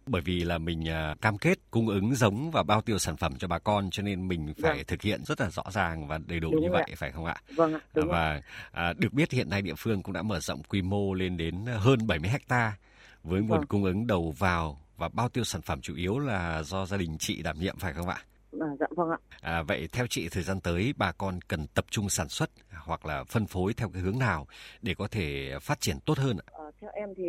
bởi 0.06 0.22
vì 0.24 0.44
là 0.44 0.58
mình 0.58 0.88
à, 0.88 1.14
cam 1.20 1.38
kết 1.38 1.58
cung 1.70 1.88
ứng 1.88 2.14
giống 2.14 2.50
và 2.50 2.62
bao 2.62 2.80
tiêu 2.80 2.98
sản 2.98 3.16
phẩm 3.16 3.34
cho 3.38 3.48
bà 3.48 3.58
con 3.58 3.90
cho 3.90 4.02
nên 4.02 4.28
mình 4.28 4.54
phải 4.62 4.76
vâng. 4.76 4.84
thực 4.86 5.02
hiện 5.02 5.20
rất 5.24 5.40
là 5.40 5.50
rõ 5.50 5.62
ràng 5.70 6.08
và 6.08 6.18
đầy 6.26 6.40
đủ 6.40 6.50
đúng 6.52 6.62
như 6.62 6.68
vậy 6.70 6.84
ạ. 6.90 6.94
phải 6.96 7.12
không 7.12 7.24
ạ? 7.24 7.36
Vâng 7.56 7.74
ạ. 7.74 7.80
Đúng 7.94 8.08
và 8.08 8.40
à, 8.72 8.92
được 8.98 9.12
biết 9.12 9.30
hiện 9.30 9.50
nay 9.50 9.62
địa 9.62 9.74
phương 9.78 10.02
cũng 10.02 10.12
đã 10.12 10.22
mở 10.22 10.40
rộng 10.40 10.62
quy 10.62 10.82
mô 10.82 11.14
lên 11.14 11.36
đến 11.36 11.54
hơn 11.66 12.06
70 12.06 12.30
hecta 12.30 12.76
với 13.22 13.40
nguồn 13.40 13.58
vâng. 13.58 13.66
cung 13.66 13.84
ứng 13.84 14.06
đầu 14.06 14.34
vào 14.38 14.78
và 14.96 15.08
bao 15.08 15.28
tiêu 15.28 15.44
sản 15.44 15.62
phẩm 15.62 15.80
chủ 15.80 15.94
yếu 15.94 16.18
là 16.18 16.62
do 16.62 16.86
gia 16.86 16.96
đình 16.96 17.16
chị 17.18 17.42
đảm 17.42 17.56
nhiệm 17.60 17.76
phải 17.78 17.92
không 17.92 18.08
ạ? 18.08 18.22
À, 18.60 18.66
dạ 18.80 18.86
vâng 18.90 19.10
ạ. 19.10 19.18
À, 19.40 19.62
vậy 19.62 19.88
theo 19.92 20.06
chị 20.06 20.28
thời 20.28 20.42
gian 20.42 20.60
tới 20.60 20.94
bà 20.96 21.12
con 21.12 21.38
cần 21.48 21.66
tập 21.74 21.84
trung 21.90 22.08
sản 22.08 22.28
xuất 22.28 22.50
hoặc 22.84 23.06
là 23.06 23.24
phân 23.24 23.46
phối 23.46 23.72
theo 23.72 23.88
cái 23.92 24.02
hướng 24.02 24.18
nào 24.18 24.46
để 24.82 24.94
có 24.98 25.08
thể 25.10 25.52
phát 25.60 25.80
triển 25.80 25.96
tốt 26.06 26.18
hơn 26.18 26.36
ạ? 26.46 26.46
À, 26.52 26.64
theo 26.80 26.90
em 26.94 27.08
thì 27.16 27.24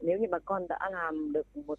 nếu 0.00 0.18
như 0.18 0.26
bà 0.30 0.38
con 0.38 0.68
đã 0.68 0.78
làm 0.92 1.32
được 1.32 1.46
một 1.66 1.78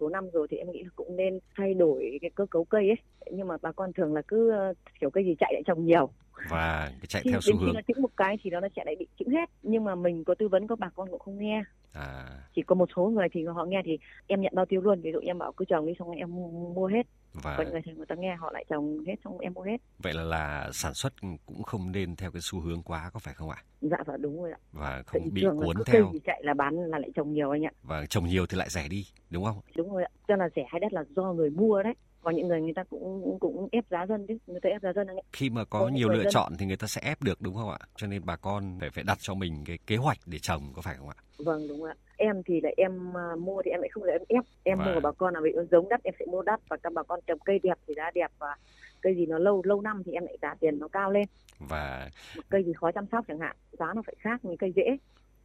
số 0.00 0.08
năm 0.08 0.30
rồi 0.32 0.46
thì 0.50 0.56
em 0.56 0.72
nghĩ 0.72 0.82
là 0.82 0.90
cũng 0.96 1.16
nên 1.16 1.38
thay 1.56 1.74
đổi 1.74 2.18
cái 2.20 2.30
cơ 2.34 2.46
cấu 2.50 2.64
cây 2.64 2.88
ấy. 2.88 2.98
Nhưng 3.32 3.48
mà 3.48 3.56
bà 3.62 3.72
con 3.72 3.92
thường 3.92 4.14
là 4.14 4.22
cứ 4.28 4.52
kiểu 5.00 5.10
cây 5.10 5.24
gì 5.24 5.34
chạy 5.40 5.50
lại 5.52 5.62
trồng 5.66 5.84
nhiều 5.84 6.10
và 6.50 6.92
chạy 7.08 7.22
theo 7.30 7.40
xu 7.40 7.56
hướng. 7.56 7.68
Khi 7.70 7.74
nó 7.74 7.80
chững 7.88 8.02
một 8.02 8.10
cái 8.16 8.38
thì 8.42 8.50
nó 8.50 8.60
sẽ 8.76 8.82
lại 8.86 8.96
bị 8.98 9.06
chững 9.18 9.28
hết. 9.28 9.50
Nhưng 9.62 9.84
mà 9.84 9.94
mình 9.94 10.24
có 10.24 10.34
tư 10.38 10.48
vấn 10.48 10.66
có 10.66 10.76
bà 10.76 10.88
con 10.94 11.10
cũng 11.10 11.20
không 11.20 11.38
nghe. 11.38 11.62
À. 11.96 12.42
Chỉ 12.54 12.62
có 12.62 12.74
một 12.74 12.88
số 12.96 13.02
người 13.02 13.28
thì 13.32 13.44
họ 13.44 13.64
nghe 13.64 13.82
thì 13.84 13.98
em 14.26 14.40
nhận 14.40 14.52
bao 14.54 14.66
tiêu 14.66 14.80
luôn. 14.80 15.00
Ví 15.00 15.12
dụ 15.12 15.18
em 15.22 15.38
bảo 15.38 15.52
cứ 15.52 15.64
trồng 15.64 15.86
đi 15.86 15.92
xong 15.98 16.10
em 16.10 16.34
mua 16.74 16.86
hết. 16.86 17.06
Và 17.32 17.54
có 17.58 17.64
người 17.70 17.80
thì 17.84 17.92
người 17.92 18.06
ta 18.06 18.14
nghe 18.14 18.36
họ 18.36 18.50
lại 18.52 18.64
trồng 18.68 19.04
hết 19.06 19.14
xong 19.24 19.38
em 19.38 19.52
mua 19.54 19.62
hết. 19.62 19.76
Vậy 19.98 20.12
là 20.14 20.22
là 20.22 20.70
sản 20.72 20.94
xuất 20.94 21.12
cũng 21.46 21.62
không 21.62 21.92
nên 21.92 22.16
theo 22.16 22.30
cái 22.30 22.40
xu 22.42 22.60
hướng 22.60 22.82
quá 22.82 23.10
có 23.12 23.20
phải 23.20 23.34
không 23.34 23.50
ạ? 23.50 23.56
Dạ 23.80 23.96
vâng 24.06 24.22
đúng 24.22 24.42
rồi 24.42 24.52
ạ. 24.52 24.58
Và 24.72 25.02
không 25.06 25.22
Tại 25.22 25.30
bị 25.32 25.44
cuốn 25.64 25.76
theo. 25.86 26.10
gì 26.12 26.18
chạy 26.24 26.40
là 26.44 26.54
bán 26.54 26.76
là 26.76 26.98
lại 26.98 27.10
trồng 27.14 27.32
nhiều 27.32 27.50
anh 27.50 27.64
ạ. 27.64 27.72
Và 27.82 28.06
trồng 28.06 28.24
nhiều 28.26 28.46
thì 28.46 28.58
lại 28.58 28.68
rẻ 28.70 28.88
đi 28.88 29.06
đúng 29.30 29.44
không? 29.44 29.60
Đúng 29.76 29.92
rồi 29.92 30.02
ạ. 30.04 30.10
Cho 30.28 30.36
là 30.36 30.48
rẻ 30.56 30.64
hay 30.68 30.80
đắt 30.80 30.92
là 30.92 31.04
do 31.16 31.32
người 31.32 31.50
mua 31.50 31.82
đấy 31.82 31.94
có 32.26 32.32
những 32.32 32.48
người 32.48 32.60
người 32.60 32.72
ta 32.74 32.84
cũng 32.84 33.38
cũng 33.40 33.68
ép 33.72 33.84
giá 33.90 34.06
dân 34.06 34.26
chứ 34.28 34.38
người 34.46 34.60
ta 34.60 34.70
ép 34.70 34.82
giá 34.82 34.92
dân 34.92 35.06
ạ 35.06 35.14
khi 35.32 35.50
mà 35.50 35.64
có, 35.64 35.80
có 35.80 35.88
nhiều 35.88 36.08
lựa 36.08 36.22
dân... 36.22 36.32
chọn 36.32 36.52
thì 36.58 36.66
người 36.66 36.76
ta 36.76 36.86
sẽ 36.86 37.00
ép 37.04 37.22
được 37.22 37.40
đúng 37.40 37.54
không 37.54 37.70
ạ? 37.70 37.78
Cho 37.96 38.06
nên 38.06 38.22
bà 38.24 38.36
con 38.36 38.76
phải 38.80 38.90
phải 38.90 39.04
đặt 39.04 39.18
cho 39.20 39.34
mình 39.34 39.64
cái 39.66 39.78
kế 39.86 39.96
hoạch 39.96 40.18
để 40.26 40.38
trồng 40.38 40.62
có 40.74 40.82
phải 40.82 40.94
không 40.98 41.08
ạ? 41.08 41.14
Vâng 41.38 41.68
đúng 41.68 41.84
ạ. 41.84 41.94
Em 42.16 42.42
thì 42.46 42.60
là 42.60 42.70
em 42.76 43.10
uh, 43.10 43.38
mua 43.38 43.62
thì 43.64 43.70
em 43.70 43.80
lại 43.80 43.88
không 43.92 44.04
được 44.04 44.12
em 44.12 44.22
ép. 44.28 44.44
Em 44.62 44.78
vâng. 44.78 44.86
mua 44.86 44.94
của 44.94 45.00
bà 45.00 45.12
con 45.12 45.34
là 45.34 45.40
vì 45.44 45.52
giống 45.70 45.88
đắt 45.88 46.02
em 46.02 46.14
sẽ 46.18 46.26
mua 46.26 46.42
đắt 46.42 46.60
và 46.68 46.76
các 46.76 46.92
bà 46.92 47.02
con 47.02 47.20
trồng 47.26 47.38
cây 47.38 47.58
đẹp 47.62 47.78
thì 47.86 47.94
giá 47.96 48.10
đẹp 48.14 48.30
và 48.38 48.56
cây 49.00 49.14
gì 49.14 49.26
nó 49.26 49.38
lâu 49.38 49.62
lâu 49.64 49.80
năm 49.80 50.02
thì 50.06 50.12
em 50.12 50.24
lại 50.24 50.38
trả 50.42 50.54
tiền 50.60 50.78
nó 50.78 50.88
cao 50.88 51.10
lên. 51.10 51.24
Và 51.58 52.10
một 52.36 52.42
cây 52.48 52.64
gì 52.64 52.72
khó 52.72 52.92
chăm 52.92 53.06
sóc 53.12 53.24
chẳng 53.28 53.38
hạn 53.38 53.56
giá 53.72 53.86
nó 53.94 54.02
phải 54.06 54.14
khác 54.18 54.44
những 54.44 54.56
cây 54.56 54.72
dễ. 54.76 54.96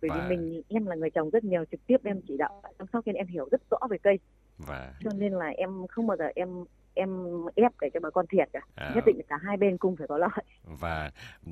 Bởi 0.01 0.09
và... 0.09 0.27
vì 0.29 0.35
mình 0.35 0.61
em 0.67 0.85
là 0.85 0.95
người 0.95 1.09
trồng 1.09 1.29
rất 1.29 1.43
nhiều 1.43 1.63
trực 1.71 1.87
tiếp 1.87 1.97
em 2.03 2.21
chỉ 2.27 2.37
đạo 2.37 2.61
chăm 2.77 2.87
sóc 2.93 3.07
nên 3.07 3.15
em 3.15 3.27
hiểu 3.27 3.47
rất 3.51 3.61
rõ 3.71 3.87
về 3.89 3.97
cây 4.03 4.19
và... 4.67 4.93
cho 5.03 5.09
nên 5.17 5.33
là 5.33 5.47
em 5.47 5.87
không 5.87 6.07
bao 6.07 6.17
giờ 6.17 6.25
em 6.35 6.49
em 6.93 7.27
ép 7.55 7.71
để 7.81 7.89
cho 7.93 7.99
bà 7.99 8.09
con 8.09 8.25
thiệt 8.27 8.49
cả. 8.53 8.59
À, 8.75 8.91
nhất 8.95 9.03
định 9.07 9.21
cả 9.27 9.37
hai 9.43 9.57
bên 9.57 9.77
cùng 9.77 9.95
phải 9.95 10.07
có 10.07 10.17
lợi. 10.17 10.43
Và 10.63 11.11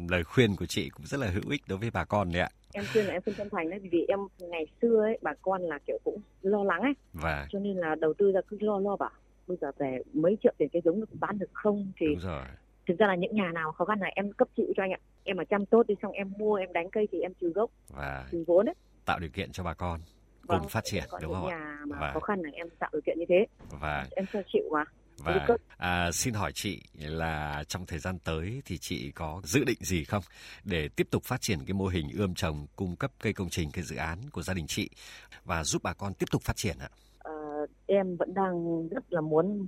lời 0.10 0.24
khuyên 0.24 0.56
của 0.56 0.66
chị 0.66 0.90
cũng 0.90 1.06
rất 1.06 1.20
là 1.20 1.28
hữu 1.28 1.44
ích 1.50 1.62
đối 1.68 1.78
với 1.78 1.92
bà 1.94 2.06
con 2.06 2.32
đấy 2.32 2.42
ạ. 2.42 2.50
Em 2.74 2.84
khuyên 2.94 3.06
là 3.06 3.14
em 3.14 3.22
khuyên 3.22 3.36
chân 3.36 3.50
thành 3.52 3.70
đấy 3.70 3.80
vì 3.92 4.06
em 4.08 4.20
ngày 4.40 4.66
xưa 4.82 5.02
ấy 5.02 5.18
bà 5.22 5.34
con 5.42 5.62
là 5.62 5.80
kiểu 5.88 5.98
cũng 6.04 6.22
lo 6.42 6.64
lắng 6.64 6.82
ấy. 6.82 6.94
Và 7.14 7.48
cho 7.50 7.60
nên 7.60 7.78
là 7.78 7.96
đầu 7.96 8.14
tư 8.18 8.32
ra 8.32 8.42
cứ 8.48 8.58
lo 8.60 8.80
lo 8.80 8.96
bảo 8.96 9.12
bây 9.48 9.58
giờ 9.62 9.72
về 9.78 10.02
mấy 10.14 10.38
triệu 10.44 10.54
tiền 10.58 10.70
cái 10.70 10.82
giống 10.86 11.04
bán 11.20 11.40
được 11.40 11.50
không? 11.54 11.92
Thì 11.98 12.08
Đúng 12.08 12.20
rồi. 12.20 12.44
thực 12.88 12.98
ra 13.00 13.08
là 13.08 13.16
những 13.16 13.36
nhà 13.36 13.52
nào 13.54 13.72
khó 13.72 13.86
khăn 13.86 14.00
này 14.00 14.12
em 14.16 14.32
cấp 14.32 14.48
chịu 14.58 14.66
cho 14.78 14.84
anh 14.84 14.92
ạ. 14.92 15.00
Em 15.24 15.38
mà 15.38 15.44
chăm 15.44 15.66
tốt 15.66 15.88
đi 15.88 15.96
xong 16.02 16.12
em 16.12 16.34
mua 16.38 16.56
em 16.56 16.74
đánh 16.74 16.90
cây 16.92 17.08
thì 17.12 17.20
em 17.20 17.34
trừ 17.42 17.50
gốc 17.50 17.72
và 17.90 18.28
trừ 18.32 18.44
vốn 18.48 18.66
đấy 18.66 18.76
tạo 19.06 19.20
điều 19.20 19.30
kiện 19.30 19.52
cho 19.52 19.64
bà 19.64 19.74
con 19.74 20.00
cùng 20.50 20.60
vâng, 20.60 20.70
phát 20.70 20.84
triển 20.84 21.04
đúng 21.22 21.34
không 21.34 21.48
ạ? 21.48 21.78
và... 21.88 22.12
khó 22.14 22.20
khăn 22.20 22.42
này 22.42 22.52
em 22.56 22.68
tạo 22.80 22.90
điều 22.94 23.02
kiện 23.06 23.20
như 23.20 23.26
thế. 23.30 23.46
Và 23.80 24.08
em 24.16 24.26
cho 24.34 24.40
chịu 24.54 24.64
mà 24.72 24.84
và 25.24 25.48
à, 25.78 26.12
xin 26.12 26.34
hỏi 26.34 26.52
chị 26.56 26.82
là 26.94 27.64
trong 27.68 27.86
thời 27.86 28.00
gian 28.00 28.20
tới 28.20 28.62
thì 28.66 28.78
chị 28.78 29.12
có 29.12 29.42
dự 29.44 29.64
định 29.64 29.78
gì 29.80 30.04
không? 30.04 30.24
Để 30.64 30.90
tiếp 30.96 31.08
tục 31.12 31.24
phát 31.24 31.42
triển 31.42 31.60
cái 31.68 31.74
mô 31.74 31.88
hình 31.88 32.08
ươm 32.18 32.34
trồng 32.34 32.68
cung 32.76 32.96
cấp 32.96 33.12
cây 33.22 33.34
công 33.34 33.50
trình 33.50 33.70
cái 33.74 33.84
dự 33.84 33.96
án 33.96 34.18
của 34.32 34.42
gia 34.42 34.54
đình 34.54 34.68
chị 34.68 34.90
và 35.46 35.64
giúp 35.64 35.84
bà 35.84 35.94
con 35.94 36.14
tiếp 36.14 36.26
tục 36.32 36.42
phát 36.42 36.56
triển 36.56 36.78
ạ? 36.80 36.90
À, 37.20 37.34
em 37.86 38.16
vẫn 38.16 38.34
đang 38.34 38.88
rất 38.88 39.04
là 39.10 39.22
muốn 39.22 39.68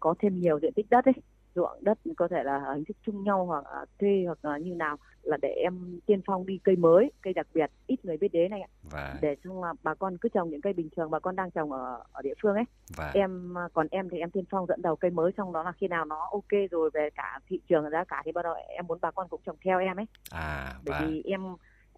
có 0.00 0.14
thêm 0.22 0.40
nhiều 0.40 0.58
diện 0.62 0.72
tích 0.76 0.86
đất 0.90 1.04
ấy 1.04 1.14
ruộng 1.54 1.78
đất 1.80 1.98
có 2.16 2.28
thể 2.28 2.42
là 2.44 2.60
hình 2.74 2.84
thức 2.84 2.96
chung 3.06 3.24
nhau 3.24 3.46
hoặc 3.46 3.64
thuê 4.00 4.24
hoặc 4.26 4.38
là 4.42 4.58
như 4.58 4.74
nào 4.74 4.96
là 5.22 5.36
để 5.42 5.48
em 5.48 6.00
tiên 6.06 6.20
phong 6.26 6.46
đi 6.46 6.58
cây 6.64 6.76
mới 6.76 7.12
cây 7.22 7.32
đặc 7.32 7.46
biệt 7.54 7.70
ít 7.86 8.04
người 8.04 8.16
biết 8.16 8.32
đến 8.32 8.50
này 8.50 8.60
ạ. 8.60 8.68
Và... 8.90 9.14
để 9.22 9.36
xong 9.44 9.62
là 9.62 9.74
bà 9.82 9.94
con 9.94 10.18
cứ 10.18 10.28
trồng 10.28 10.50
những 10.50 10.60
cây 10.60 10.72
bình 10.72 10.88
thường 10.96 11.10
bà 11.10 11.18
con 11.18 11.36
đang 11.36 11.50
trồng 11.50 11.72
ở 11.72 12.02
ở 12.12 12.22
địa 12.22 12.34
phương 12.42 12.54
ấy. 12.54 12.64
Và... 12.96 13.10
em 13.14 13.54
còn 13.72 13.86
em 13.90 14.08
thì 14.08 14.18
em 14.18 14.30
tiên 14.30 14.44
phong 14.50 14.66
dẫn 14.66 14.82
đầu 14.82 14.96
cây 14.96 15.10
mới 15.10 15.32
xong 15.36 15.52
đó 15.52 15.62
là 15.62 15.72
khi 15.72 15.88
nào 15.88 16.04
nó 16.04 16.28
ok 16.32 16.70
rồi 16.70 16.90
về 16.94 17.10
cả 17.14 17.40
thị 17.48 17.60
trường 17.68 17.90
giá 17.90 18.04
cả 18.04 18.22
thì 18.24 18.32
bắt 18.32 18.42
đầu 18.42 18.54
em 18.68 18.86
muốn 18.86 18.98
bà 19.02 19.10
con 19.10 19.28
cũng 19.28 19.40
trồng 19.46 19.56
theo 19.64 19.78
em 19.78 19.96
ấy. 19.96 20.06
À 20.30 20.74
và... 20.86 21.00
bởi 21.00 21.10
vì 21.10 21.22
em 21.24 21.40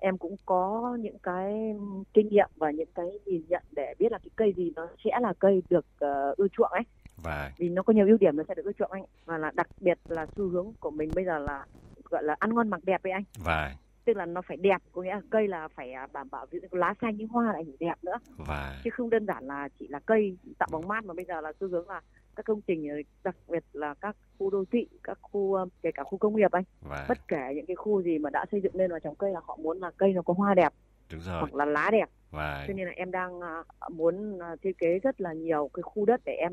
em 0.01 0.19
cũng 0.19 0.37
có 0.47 0.97
những 1.01 1.19
cái 1.19 1.75
kinh 2.15 2.29
nghiệm 2.29 2.49
và 2.57 2.71
những 2.71 2.89
cái 2.95 3.07
nhìn 3.27 3.43
nhận 3.49 3.63
để 3.71 3.95
biết 3.99 4.13
là 4.13 4.19
cái 4.19 4.31
cây 4.37 4.53
gì 4.57 4.73
nó 4.77 4.89
sẽ 5.05 5.11
là 5.21 5.33
cây 5.39 5.63
được 5.71 5.87
uh, 6.05 6.37
ưa 6.37 6.49
chuộng 6.49 6.73
ấy 6.73 6.83
và 7.25 7.53
vì 7.59 7.69
nó 7.69 7.83
có 7.83 7.93
nhiều 7.93 8.07
ưu 8.07 8.17
điểm 8.21 8.37
nó 8.37 8.45
sẽ 8.49 8.55
được 8.55 8.65
ưa 8.65 8.73
chuộng 8.73 8.93
anh. 8.93 9.05
Và 9.25 9.39
là 9.39 9.53
đặc 9.55 9.67
biệt 9.81 9.99
là 10.09 10.27
xu 10.37 10.49
hướng 10.49 10.73
của 10.81 10.91
mình 10.91 11.11
bây 11.15 11.25
giờ 11.25 11.39
là 11.39 11.67
gọi 12.11 12.23
là 12.23 12.37
ăn 12.39 12.55
ngon 12.55 12.69
mặc 12.69 12.81
đẹp 12.85 13.03
với 13.03 13.13
anh. 13.13 13.25
Và 13.45 13.75
tức 14.05 14.17
là 14.17 14.27
nó 14.27 14.43
phải 14.43 14.57
đẹp 14.57 14.83
có 14.93 15.03
nghĩa 15.03 15.15
là 15.15 15.21
cây 15.31 15.49
là 15.49 15.69
phải 15.69 15.93
à, 15.93 16.07
đảm 16.13 16.29
bảo 16.31 16.47
ví 16.51 16.59
dụ 16.63 16.79
lá 16.79 16.95
xanh 17.01 17.17
như 17.17 17.27
hoa 17.31 17.53
lại 17.53 17.63
phải 17.67 17.77
đẹp 17.81 17.95
nữa. 18.03 18.19
Và 18.37 18.81
chứ 18.85 18.91
không 18.91 19.11
đơn 19.11 19.27
giản 19.27 19.47
là 19.47 19.69
chỉ 19.79 19.89
là 19.89 20.01
cây 20.07 20.37
tạo 20.59 20.69
bóng 20.73 20.89
mát 20.89 21.05
mà 21.05 21.15
bây 21.15 21.25
giờ 21.25 21.41
là 21.41 21.53
xu 21.61 21.69
hướng 21.69 21.89
là 21.89 22.01
các 22.37 22.47
công 22.47 22.61
trình 22.61 23.03
đặc 23.25 23.37
biệt 23.49 23.65
là 23.73 23.95
các 23.95 24.17
khu 24.39 24.51
đô 24.51 24.65
thị 24.73 24.89
các 25.03 25.19
khu 25.23 25.55
ờ, 25.55 25.67
kể 25.83 25.91
cả 25.93 26.03
khu 26.03 26.19
công 26.19 26.37
nghiệp 26.37 26.53
anh. 26.53 26.65
Và... 26.81 27.07
bất 27.09 27.29
kể 27.29 27.53
những 27.55 27.67
cái 27.67 27.77
khu 27.77 28.03
gì 28.03 28.19
mà 28.19 28.31
đã 28.31 28.45
xây 28.51 28.61
dựng 28.61 28.75
lên 28.77 28.91
vào 28.91 29.01
trồng 29.01 29.15
cây 29.15 29.33
là 29.33 29.41
họ 29.45 29.59
muốn 29.63 29.81
là 29.81 29.91
cây 29.97 30.13
nó 30.13 30.23
có 30.23 30.35
hoa 30.35 30.55
đẹp 30.55 30.73
Đúng 31.13 31.21
rồi. 31.21 31.41
hoặc 31.41 31.55
là 31.55 31.65
lá 31.65 31.89
đẹp 31.93 32.09
và... 32.35 32.65
cho 32.69 32.75
nên 32.75 32.87
là 32.87 32.93
em 32.97 33.11
đang 33.11 33.37
uh, 33.37 33.93
muốn 33.93 34.37
uh, 34.37 34.63
thiết 34.63 34.79
kế 34.79 34.99
rất 35.03 35.21
là 35.21 35.33
nhiều 35.33 35.71
cái 35.75 35.83
khu 35.83 36.07
đất 36.07 36.21
để 36.25 36.33
em 36.33 36.53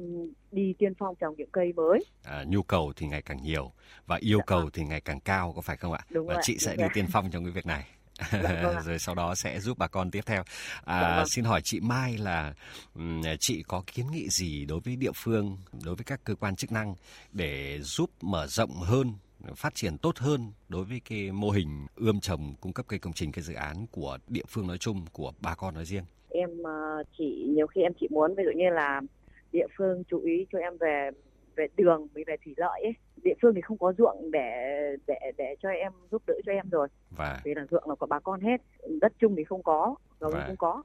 đi 0.51 0.73
tiên 0.77 0.93
phong 0.99 1.15
trồng 1.15 1.35
những 1.37 1.49
cây 1.51 1.73
mới 1.73 2.05
à, 2.23 2.43
nhu 2.47 2.63
cầu 2.63 2.93
thì 2.95 3.07
ngày 3.07 3.21
càng 3.21 3.37
nhiều 3.41 3.71
và 4.05 4.17
yêu 4.21 4.37
dạ. 4.37 4.43
cầu 4.47 4.59
vâng. 4.59 4.69
thì 4.73 4.83
ngày 4.83 5.01
càng 5.01 5.19
cao 5.19 5.53
có 5.55 5.61
phải 5.61 5.77
không 5.77 5.93
ạ 5.93 5.99
Đúng 6.09 6.27
và 6.27 6.33
rồi, 6.33 6.41
chị 6.45 6.57
sẽ 6.57 6.75
đi 6.75 6.85
tiên 6.93 7.05
phong 7.11 7.31
trong 7.31 7.43
cái 7.43 7.51
việc 7.51 7.65
này 7.65 7.85
dạ, 8.31 8.61
vâng 8.63 8.81
rồi 8.85 8.99
sau 8.99 9.15
đó 9.15 9.35
sẽ 9.35 9.59
giúp 9.59 9.77
bà 9.77 9.87
con 9.87 10.11
tiếp 10.11 10.21
theo. 10.25 10.43
À, 10.85 11.01
dạ, 11.01 11.15
vâng. 11.15 11.27
Xin 11.27 11.45
hỏi 11.45 11.61
chị 11.63 11.79
Mai 11.79 12.17
là 12.17 12.53
chị 13.39 13.63
có 13.67 13.83
kiến 13.87 14.05
nghị 14.11 14.29
gì 14.29 14.65
đối 14.65 14.79
với 14.79 14.95
địa 14.95 15.11
phương, 15.15 15.57
đối 15.85 15.95
với 15.95 16.03
các 16.05 16.21
cơ 16.23 16.35
quan 16.35 16.55
chức 16.55 16.71
năng 16.71 16.95
để 17.31 17.79
giúp 17.81 18.09
mở 18.21 18.47
rộng 18.47 18.71
hơn 18.71 19.13
phát 19.55 19.75
triển 19.75 19.97
tốt 19.97 20.17
hơn 20.17 20.51
đối 20.69 20.83
với 20.83 21.01
cái 21.09 21.31
mô 21.31 21.49
hình 21.49 21.87
ươm 21.95 22.19
trồng 22.19 22.53
cung 22.61 22.73
cấp 22.73 22.85
cây 22.89 22.99
công 22.99 23.13
trình 23.13 23.31
cây 23.31 23.43
dự 23.43 23.53
án 23.53 23.85
của 23.91 24.17
địa 24.27 24.43
phương 24.47 24.67
nói 24.67 24.77
chung 24.77 25.05
của 25.13 25.31
bà 25.41 25.55
con 25.55 25.73
nói 25.73 25.85
riêng? 25.85 26.03
Em 26.29 26.63
ờ, 26.63 27.03
chỉ 27.17 27.45
nhiều 27.55 27.67
khi 27.67 27.81
em 27.81 27.93
chỉ 27.99 28.07
muốn 28.11 28.35
ví 28.35 28.43
dụ 28.43 28.51
như 28.55 28.69
là 28.69 29.01
địa 29.51 29.67
phương 29.77 30.03
chú 30.03 30.19
ý 30.19 30.45
cho 30.51 30.59
em 30.59 30.77
về 30.77 31.09
về 31.55 31.67
đường 31.77 32.07
về 32.13 32.37
thủy 32.45 32.53
lợi 32.57 32.81
ấy. 32.83 32.93
Địa 33.23 33.33
phương 33.41 33.55
thì 33.55 33.61
không 33.61 33.77
có 33.77 33.93
ruộng 33.97 34.31
để 34.31 34.77
để 35.07 35.31
để 35.37 35.55
cho 35.61 35.69
em 35.69 35.91
giúp 36.11 36.21
đỡ 36.27 36.33
cho 36.45 36.51
em 36.51 36.69
rồi. 36.69 36.87
Và 37.17 37.41
vì 37.43 37.53
là 37.55 37.65
ruộng 37.71 37.89
là 37.89 37.95
của 37.95 38.05
bà 38.05 38.19
con 38.19 38.41
hết 38.41 38.61
đất 39.01 39.13
chung 39.19 39.35
thì 39.35 39.43
không 39.43 39.63
có 39.63 39.95
rồi 40.19 40.31
không 40.47 40.57
có. 40.57 40.83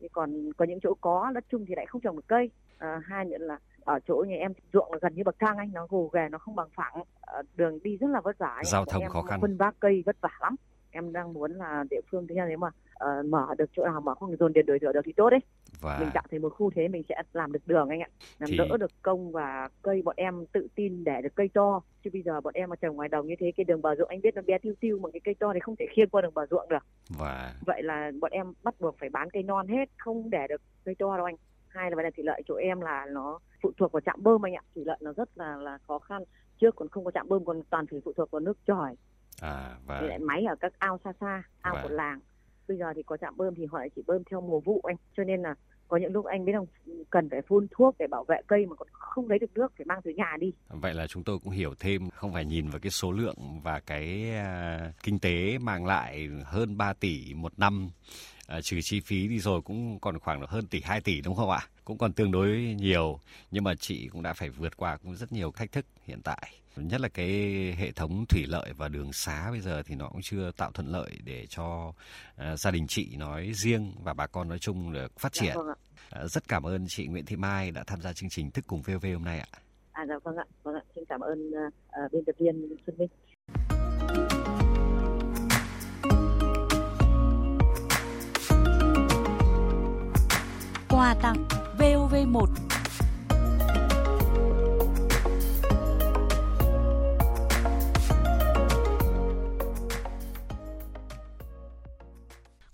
Thì 0.00 0.08
còn 0.12 0.52
có 0.52 0.64
những 0.64 0.80
chỗ 0.82 0.94
có 1.00 1.30
đất 1.34 1.44
chung 1.50 1.66
thì 1.66 1.74
lại 1.74 1.86
không 1.86 2.00
trồng 2.00 2.16
được 2.16 2.26
cây. 2.26 2.50
À, 2.78 3.00
hai 3.04 3.24
nữa 3.24 3.38
là 3.40 3.58
ở 3.86 3.98
chỗ 4.08 4.24
nhà 4.28 4.36
em 4.36 4.52
ruộng 4.72 4.92
là 4.92 4.98
gần 5.02 5.14
như 5.14 5.22
bậc 5.24 5.36
thang 5.38 5.56
anh 5.56 5.72
nó 5.72 5.86
gồ 5.86 6.10
ghề 6.12 6.28
nó 6.30 6.38
không 6.38 6.56
bằng 6.56 6.68
phẳng. 6.76 7.02
Đường 7.54 7.78
đi 7.82 7.96
rất 7.96 8.10
là 8.10 8.20
vất 8.20 8.38
vả 8.38 8.62
giao 8.64 8.84
thông 8.84 9.04
khó 9.08 9.22
khăn. 9.22 9.40
phân 9.40 9.56
vác 9.56 9.74
cây 9.80 10.02
vất 10.06 10.16
vả 10.20 10.38
lắm. 10.40 10.56
Em 10.90 11.12
đang 11.12 11.32
muốn 11.32 11.52
là 11.52 11.84
địa 11.90 12.00
phương 12.10 12.26
thứ 12.26 12.34
nhất 12.34 12.44
nếu 12.48 12.58
mà 12.58 12.68
uh, 12.68 13.26
mở 13.26 13.46
được 13.58 13.70
chỗ 13.76 13.84
nào 13.84 14.00
mà 14.00 14.14
không 14.14 14.36
dồn 14.36 14.52
điện 14.52 14.66
đổi 14.66 14.78
rửa 14.80 14.92
được 14.92 15.00
thì 15.04 15.12
tốt 15.12 15.30
đấy 15.30 15.40
và... 15.80 15.98
mình 16.00 16.08
tạo 16.14 16.24
thành 16.30 16.42
một 16.42 16.48
khu 16.48 16.70
thế 16.70 16.88
mình 16.88 17.02
sẽ 17.08 17.22
làm 17.32 17.52
được 17.52 17.66
đường 17.66 17.88
anh 17.88 18.00
ạ. 18.00 18.08
Làm 18.38 18.50
thì... 18.50 18.56
đỡ 18.58 18.76
được 18.76 18.90
công 19.02 19.32
và 19.32 19.68
cây 19.82 20.02
bọn 20.02 20.14
em 20.18 20.46
tự 20.52 20.68
tin 20.74 21.04
để 21.04 21.20
được 21.22 21.34
cây 21.34 21.48
to. 21.54 21.80
Chứ 22.04 22.10
bây 22.12 22.22
giờ 22.22 22.40
bọn 22.40 22.54
em 22.54 22.70
mà 22.70 22.76
trồng 22.76 22.96
ngoài 22.96 23.08
đồng 23.08 23.26
như 23.26 23.34
thế 23.38 23.52
cái 23.56 23.64
đường 23.64 23.82
bờ 23.82 23.94
ruộng 23.94 24.08
anh 24.08 24.20
biết 24.20 24.34
nó 24.34 24.42
bé 24.46 24.58
tiêu 24.58 24.74
tiêu 24.80 24.98
mà 25.02 25.08
cái 25.12 25.20
cây 25.24 25.34
to 25.34 25.52
thì 25.54 25.60
không 25.60 25.76
thể 25.76 25.86
khiêng 25.90 26.08
qua 26.08 26.22
đường 26.22 26.34
bờ 26.34 26.46
ruộng 26.46 26.68
được. 26.68 26.86
Và... 27.18 27.52
vậy 27.66 27.82
là 27.82 28.10
bọn 28.20 28.32
em 28.32 28.52
bắt 28.62 28.74
buộc 28.80 28.98
phải 28.98 29.08
bán 29.08 29.30
cây 29.30 29.42
non 29.42 29.68
hết 29.68 29.88
không 29.98 30.30
để 30.30 30.46
được 30.48 30.62
cây 30.84 30.94
to 30.98 31.16
đâu 31.16 31.26
anh 31.26 31.36
hai 31.76 31.90
là 31.90 31.96
vấn 31.96 32.04
đề 32.04 32.10
thủy 32.10 32.24
lợi. 32.24 32.42
Chỗ 32.48 32.54
em 32.54 32.80
là 32.80 33.06
nó 33.10 33.38
phụ 33.62 33.72
thuộc 33.78 33.92
vào 33.92 34.00
trạm 34.00 34.22
bơm 34.22 34.46
anh 34.46 34.54
ạ. 34.54 34.62
Thủy 34.74 34.84
lợi 34.86 34.98
nó 35.00 35.12
rất 35.12 35.28
là 35.34 35.56
là 35.56 35.78
khó 35.86 35.98
khăn. 35.98 36.22
Trước 36.60 36.76
còn 36.76 36.88
không 36.88 37.04
có 37.04 37.10
trạm 37.10 37.28
bơm 37.28 37.44
còn 37.44 37.62
toàn 37.70 37.86
thủy 37.86 38.00
phụ 38.04 38.12
thuộc 38.16 38.30
vào 38.30 38.40
nước 38.40 38.58
tròi 38.66 38.96
à, 39.40 39.76
và... 39.86 40.00
lại 40.00 40.18
máy 40.18 40.44
ở 40.44 40.56
các 40.60 40.72
ao 40.78 40.98
xa 41.04 41.12
xa 41.20 41.42
ao 41.60 41.74
và... 41.74 41.82
của 41.82 41.88
làng. 41.88 42.20
Bây 42.68 42.78
giờ 42.78 42.92
thì 42.96 43.02
có 43.02 43.16
trạm 43.16 43.36
bơm 43.36 43.54
thì 43.54 43.66
họ 43.66 43.78
lại 43.78 43.90
chỉ 43.96 44.02
bơm 44.06 44.24
theo 44.30 44.40
mùa 44.40 44.60
vụ 44.60 44.80
anh. 44.84 44.96
Cho 45.16 45.24
nên 45.24 45.42
là 45.42 45.54
có 45.88 45.96
những 45.96 46.12
lúc 46.12 46.24
anh 46.24 46.44
biết 46.44 46.52
không 46.56 46.66
cần 47.10 47.30
phải 47.30 47.42
phun 47.48 47.66
thuốc 47.70 47.94
để 47.98 48.06
bảo 48.10 48.24
vệ 48.24 48.36
cây 48.46 48.66
mà 48.66 48.76
còn 48.76 48.88
không 48.92 49.28
lấy 49.28 49.38
được 49.38 49.50
nước 49.54 49.72
phải 49.78 49.84
mang 49.86 50.00
từ 50.04 50.10
nhà 50.10 50.36
đi. 50.40 50.52
Vậy 50.68 50.94
là 50.94 51.06
chúng 51.06 51.24
tôi 51.24 51.38
cũng 51.44 51.52
hiểu 51.52 51.74
thêm 51.78 52.10
không 52.10 52.32
phải 52.32 52.44
nhìn 52.44 52.68
vào 52.68 52.78
cái 52.80 52.90
số 52.90 53.12
lượng 53.12 53.60
và 53.62 53.80
cái 53.80 54.32
uh, 54.32 55.02
kinh 55.02 55.18
tế 55.18 55.58
mang 55.58 55.86
lại 55.86 56.28
hơn 56.44 56.76
3 56.76 56.92
tỷ 56.92 57.34
một 57.34 57.58
năm 57.58 57.90
uh, 58.56 58.64
trừ 58.64 58.80
chi 58.80 59.00
phí 59.00 59.28
đi 59.28 59.38
rồi 59.38 59.62
cũng 59.62 59.98
còn 60.00 60.18
khoảng 60.18 60.46
hơn 60.46 60.66
tỷ 60.66 60.80
2 60.84 61.00
tỷ 61.00 61.20
đúng 61.20 61.34
không 61.34 61.50
ạ 61.50 61.60
cũng 61.84 61.98
còn 61.98 62.12
tương 62.12 62.30
đối 62.30 62.76
nhiều 62.78 63.20
nhưng 63.50 63.64
mà 63.64 63.74
chị 63.74 64.08
cũng 64.08 64.22
đã 64.22 64.32
phải 64.32 64.50
vượt 64.50 64.76
qua 64.76 64.96
cũng 64.96 65.16
rất 65.16 65.32
nhiều 65.32 65.52
thách 65.52 65.72
thức 65.72 65.86
hiện 66.04 66.20
tại 66.22 66.52
nhất 66.76 67.00
là 67.00 67.08
cái 67.08 67.28
hệ 67.78 67.90
thống 67.92 68.24
thủy 68.28 68.44
lợi 68.48 68.72
và 68.76 68.88
đường 68.88 69.12
xá 69.12 69.50
bây 69.50 69.60
giờ 69.60 69.82
thì 69.82 69.94
nó 69.94 70.08
cũng 70.08 70.22
chưa 70.22 70.50
tạo 70.56 70.70
thuận 70.70 70.86
lợi 70.86 71.18
để 71.24 71.46
cho 71.48 71.92
uh, 72.52 72.58
gia 72.58 72.70
đình 72.70 72.86
chị 72.86 73.16
nói 73.16 73.52
riêng 73.54 73.92
và 74.02 74.14
bà 74.14 74.26
con 74.26 74.48
nói 74.48 74.58
chung 74.58 74.92
được 74.92 75.18
phát 75.18 75.34
dạ 75.34 75.40
triển. 75.40 75.54
Dạ, 75.56 75.62
vâng 75.62 76.24
uh, 76.24 76.30
rất 76.30 76.48
cảm 76.48 76.62
ơn 76.62 76.86
chị 76.88 77.06
Nguyễn 77.06 77.24
Thị 77.24 77.36
Mai 77.36 77.70
đã 77.70 77.84
tham 77.86 78.00
gia 78.00 78.12
chương 78.12 78.30
trình 78.30 78.50
Thức 78.50 78.64
cùng 78.66 78.82
VV 78.82 79.06
hôm 79.12 79.24
nay 79.24 79.38
ạ. 79.38 79.46
À 79.92 80.06
dạ 80.08 80.14
vâng 80.24 80.36
ạ, 80.36 80.44
vâng 80.62 80.74
ạ. 80.74 80.82
Xin 80.94 81.04
cảm 81.08 81.20
ơn 81.20 81.50
uh, 81.50 82.12
biên 82.12 82.24
tập 82.24 82.34
viên 82.38 82.76
Xuân 82.86 82.98
Minh. 82.98 83.08
Quà 90.96 91.14
tặng 91.14 91.48
VOV1 91.78 92.46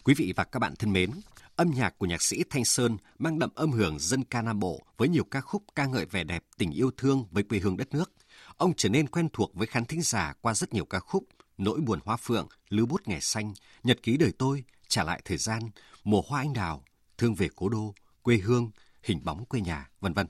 Quý 0.05 0.15
vị 0.15 0.33
và 0.37 0.45
các 0.45 0.59
bạn 0.59 0.75
thân 0.79 0.93
mến, 0.93 1.11
âm 1.57 1.71
nhạc 1.71 1.99
của 1.99 2.07
nhạc 2.07 2.23
sĩ 2.23 2.45
Thanh 2.51 2.65
Sơn 2.65 2.97
mang 3.19 3.39
đậm 3.39 3.51
âm 3.55 3.71
hưởng 3.71 3.99
dân 3.99 4.25
ca 4.25 4.43
Nam 4.43 4.61
Bộ 4.61 4.81
với 4.97 5.09
nhiều 5.09 5.25
ca 5.25 5.41
khúc 5.41 5.63
ca 5.75 5.87
ngợi 5.87 6.07
vẻ 6.07 6.25
đẹp 6.25 6.45
tình 6.59 6.71
yêu 6.71 6.91
thương 6.97 7.25
với 7.31 7.43
quê 7.43 7.59
hương 7.59 7.77
đất 7.77 7.95
nước. 7.95 8.13
Ông 8.57 8.73
trở 8.77 8.89
nên 8.89 9.09
quen 9.09 9.29
thuộc 9.33 9.55
với 9.55 9.67
khán 9.67 9.85
thính 9.85 10.03
giả 10.03 10.35
qua 10.41 10.55
rất 10.55 10.75
nhiều 10.75 10.85
ca 10.85 11.01
khúc 11.01 11.25
Nỗi 11.59 11.81
buồn 11.81 11.99
hoa 12.05 12.17
phượng, 12.17 12.49
Lưu 12.69 12.87
bút 12.87 13.09
ngày 13.09 13.21
xanh, 13.21 13.55
Nhật 13.83 14.03
ký 14.03 14.17
đời 14.17 14.33
tôi, 14.39 14.65
Trả 14.89 15.05
lại 15.05 15.23
thời 15.25 15.37
gian, 15.37 15.63
Mùa 16.05 16.23
hoa 16.27 16.41
anh 16.41 16.53
đào, 16.53 16.85
Thương 17.19 17.35
về 17.35 17.49
cố 17.57 17.69
đô, 17.69 17.95
Quê 18.23 18.37
hương, 18.37 18.71
Hình 19.03 19.25
bóng 19.25 19.45
quê 19.45 19.61
nhà, 19.61 19.89
vân 20.01 20.13
vân. 20.13 20.27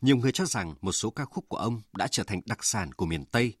Nhiều 0.00 0.16
người 0.16 0.32
cho 0.32 0.46
rằng 0.46 0.74
một 0.80 0.92
số 0.92 1.10
ca 1.10 1.24
khúc 1.24 1.48
của 1.48 1.56
ông 1.56 1.80
đã 1.92 2.06
trở 2.06 2.22
thành 2.22 2.40
đặc 2.46 2.64
sản 2.64 2.92
của 2.92 3.06
miền 3.06 3.24
Tây 3.24 3.56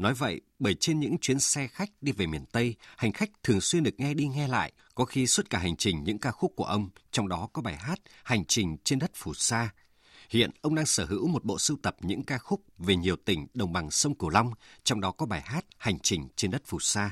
Nói 0.00 0.14
vậy, 0.14 0.40
bởi 0.58 0.74
trên 0.80 1.00
những 1.00 1.18
chuyến 1.18 1.40
xe 1.40 1.66
khách 1.66 1.90
đi 2.00 2.12
về 2.12 2.26
miền 2.26 2.44
Tây, 2.52 2.74
hành 2.96 3.12
khách 3.12 3.30
thường 3.42 3.60
xuyên 3.60 3.82
được 3.82 4.00
nghe 4.00 4.14
đi 4.14 4.26
nghe 4.26 4.48
lại, 4.48 4.72
có 4.94 5.04
khi 5.04 5.26
suốt 5.26 5.50
cả 5.50 5.58
hành 5.58 5.76
trình 5.76 6.04
những 6.04 6.18
ca 6.18 6.30
khúc 6.30 6.52
của 6.56 6.64
ông, 6.64 6.88
trong 7.12 7.28
đó 7.28 7.48
có 7.52 7.62
bài 7.62 7.76
hát 7.76 8.00
Hành 8.24 8.44
trình 8.44 8.76
trên 8.84 8.98
đất 8.98 9.10
phù 9.14 9.34
sa. 9.34 9.70
Hiện 10.30 10.50
ông 10.60 10.74
đang 10.74 10.86
sở 10.86 11.04
hữu 11.04 11.28
một 11.28 11.44
bộ 11.44 11.58
sưu 11.58 11.76
tập 11.82 11.96
những 12.00 12.22
ca 12.22 12.38
khúc 12.38 12.62
về 12.78 12.96
nhiều 12.96 13.16
tỉnh 13.16 13.46
đồng 13.54 13.72
bằng 13.72 13.90
sông 13.90 14.14
Cửu 14.14 14.30
Long, 14.30 14.52
trong 14.84 15.00
đó 15.00 15.10
có 15.10 15.26
bài 15.26 15.40
hát 15.40 15.64
Hành 15.78 15.98
trình 15.98 16.28
trên 16.36 16.50
đất 16.50 16.62
phù 16.66 16.78
sa. 16.80 17.10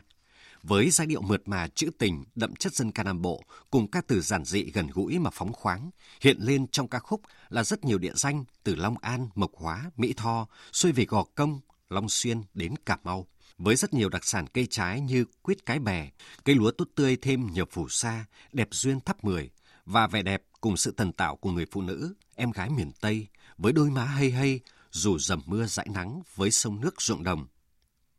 Với 0.63 0.91
giai 0.91 1.07
điệu 1.07 1.23
mượt 1.23 1.49
mà 1.49 1.69
trữ 1.69 1.91
tình, 1.99 2.25
đậm 2.35 2.57
chất 2.57 2.75
dân 2.75 2.93
ca 2.93 3.03
Nam 3.03 3.23
Bộ, 3.23 3.43
cùng 3.71 3.91
ca 3.91 4.01
từ 4.07 4.21
giản 4.21 4.45
dị 4.45 4.63
gần 4.63 4.87
gũi 4.87 5.19
mà 5.19 5.31
phóng 5.31 5.53
khoáng, 5.53 5.91
hiện 6.21 6.37
lên 6.41 6.67
trong 6.67 6.89
ca 6.89 6.99
khúc 6.99 7.21
là 7.49 7.65
rất 7.65 7.85
nhiều 7.85 7.99
địa 7.99 8.13
danh 8.15 8.45
từ 8.65 8.75
Long 8.75 8.99
An, 8.99 9.29
Mộc 9.35 9.51
Hóa, 9.55 9.91
Mỹ 9.97 10.15
Tho, 10.17 10.47
xuôi 10.73 10.93
về 10.93 11.05
Gò 11.05 11.25
Công, 11.35 11.61
Long 11.89 12.09
Xuyên 12.09 12.43
đến 12.55 12.75
Cà 12.87 12.99
Mau. 13.05 13.27
Với 13.59 13.77
rất 13.77 13.95
nhiều 13.95 14.09
đặc 14.09 14.25
sản 14.25 14.47
cây 14.47 14.67
trái 14.71 15.01
như 15.01 15.25
quýt 15.43 15.67
cái 15.67 15.79
bè, 15.79 16.11
cây 16.45 16.55
lúa 16.55 16.71
tốt 16.71 16.89
tươi 16.95 17.17
thêm 17.17 17.53
nhiều 17.53 17.65
phù 17.71 17.89
sa, 17.89 18.25
đẹp 18.53 18.69
duyên 18.71 19.01
thắp 19.01 19.25
mười, 19.25 19.51
và 19.87 20.07
vẻ 20.07 20.23
đẹp 20.23 20.43
cùng 20.61 20.77
sự 20.77 20.91
tần 20.91 21.13
tạo 21.13 21.37
của 21.37 21.51
người 21.51 21.67
phụ 21.71 21.83
nữ, 21.83 22.15
em 22.35 22.51
gái 22.51 22.71
miền 22.71 22.93
Tây, 23.01 23.27
với 23.59 23.73
đôi 23.73 23.91
má 23.91 24.05
hay 24.05 24.31
hay, 24.31 24.61
dù 24.91 25.19
dầm 25.19 25.43
mưa 25.47 25.67
dãi 25.67 25.87
nắng 25.91 26.23
với 26.35 26.51
sông 26.51 26.81
nước 26.81 27.03
ruộng 27.03 27.23
đồng. 27.25 27.47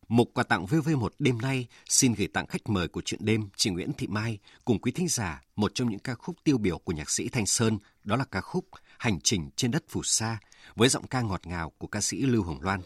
Mục 0.10 0.32
quà 0.34 0.44
tặng 0.44 0.66
VV1 0.66 1.10
đêm 1.20 1.38
nay 1.42 1.68
xin 1.90 2.14
gửi 2.14 2.28
tặng 2.28 2.48
khách 2.48 2.70
mời 2.70 2.88
của 2.88 3.02
chuyện 3.06 3.20
đêm 3.24 3.50
chị 3.56 3.70
Nguyễn 3.70 3.94
Thị 3.94 4.08
Mai 4.08 4.40
cùng 4.66 4.80
quý 4.80 4.92
thính 4.92 5.08
giả 5.08 5.42
một 5.56 5.72
trong 5.76 5.90
những 5.90 6.00
ca 6.00 6.16
khúc 6.16 6.36
tiêu 6.44 6.58
biểu 6.58 6.78
của 6.78 6.94
nhạc 6.94 7.10
sĩ 7.10 7.30
Thanh 7.30 7.46
Sơn, 7.46 7.78
đó 8.04 8.16
là 8.16 8.26
ca 8.32 8.42
khúc 8.42 8.66
Hành 8.98 9.20
trình 9.22 9.50
trên 9.56 9.72
đất 9.72 9.84
phù 9.90 10.04
sa 10.04 10.38
với 10.76 10.90
giọng 10.90 11.08
ca 11.08 11.22
ngọt 11.22 11.48
ngào 11.48 11.72
của 11.78 11.88
ca 11.88 12.02
sĩ 12.02 12.22
Lưu 12.22 12.44
Hồng 12.44 12.62
Loan. 12.62 12.82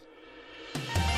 gò 0.74 1.13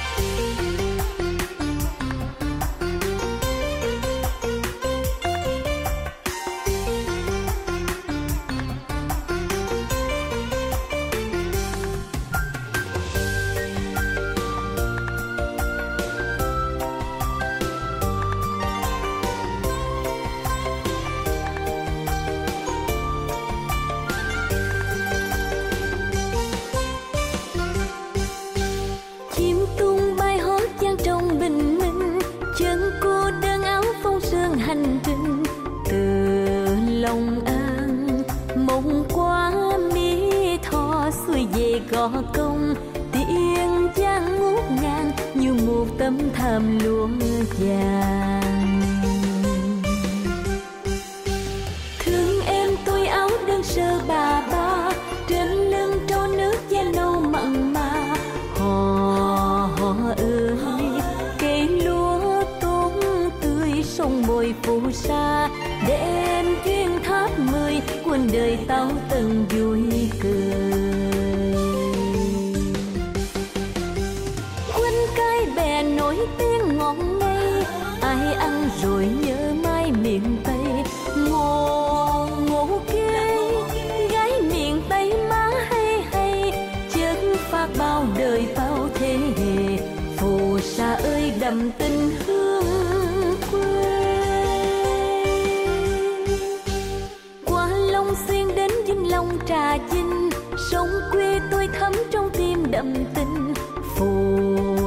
quân 68.56 68.66
tao 68.68 68.90
từng 69.10 69.46
vui. 69.50 69.95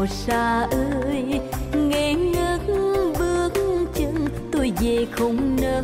Xa 0.10 0.68
ơi, 0.72 1.40
nghe 1.74 2.14
ngất 2.14 2.62
bước 3.20 3.54
chân, 3.94 4.28
tôi 4.52 4.72
về 4.82 5.08
không 5.12 5.58
nỡ. 5.62 5.82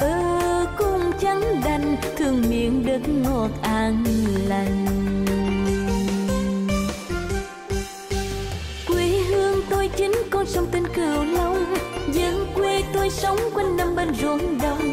Ơ, 0.00 0.66
cũng 0.78 1.10
chẳng 1.20 1.42
đành, 1.64 1.96
thương 2.16 2.42
miệng 2.50 2.86
đất 2.86 3.00
ngọt 3.08 3.50
an 3.62 4.04
lành. 4.48 4.86
Quê 8.86 9.08
hương 9.28 9.62
tôi 9.70 9.88
chính 9.96 10.12
con 10.30 10.46
sông 10.46 10.66
tên 10.72 10.82
cửu 10.94 11.24
long, 11.24 11.74
dân 12.12 12.46
quê 12.54 12.82
tôi 12.92 13.10
sống 13.10 13.38
quanh 13.54 13.76
năm 13.76 13.96
bên 13.96 14.14
ruộng 14.14 14.58
đồng. 14.62 14.89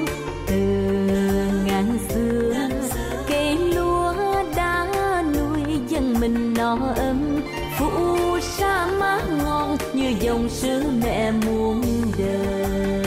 Sứ 10.58 10.92
mẹ 11.04 11.32
muôn 11.32 11.82
đời 12.18 13.04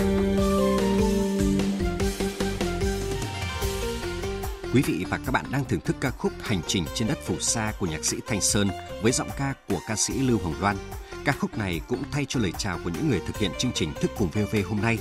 Quý 4.74 4.82
vị 4.86 5.04
và 5.10 5.18
các 5.26 5.32
bạn 5.32 5.44
đang 5.50 5.64
thưởng 5.64 5.80
thức 5.80 5.96
ca 6.00 6.10
khúc 6.10 6.32
Hành 6.40 6.60
trình 6.66 6.84
trên 6.94 7.08
đất 7.08 7.18
phù 7.26 7.34
sa 7.40 7.72
của 7.80 7.86
nhạc 7.86 8.04
sĩ 8.04 8.16
Thanh 8.26 8.40
Sơn 8.40 8.68
với 9.02 9.12
giọng 9.12 9.28
ca 9.38 9.54
của 9.68 9.78
ca 9.88 9.96
sĩ 9.96 10.14
Lưu 10.14 10.38
Hồng 10.44 10.54
Loan. 10.60 10.76
Ca 11.24 11.32
khúc 11.32 11.58
này 11.58 11.80
cũng 11.88 12.02
thay 12.12 12.24
cho 12.28 12.40
lời 12.40 12.52
chào 12.58 12.78
của 12.84 12.90
những 12.90 13.08
người 13.08 13.20
thực 13.26 13.38
hiện 13.38 13.50
chương 13.58 13.72
trình 13.74 13.92
Thức 14.00 14.10
cùng 14.18 14.28
VV 14.28 14.56
hôm 14.68 14.80
nay. 14.82 14.98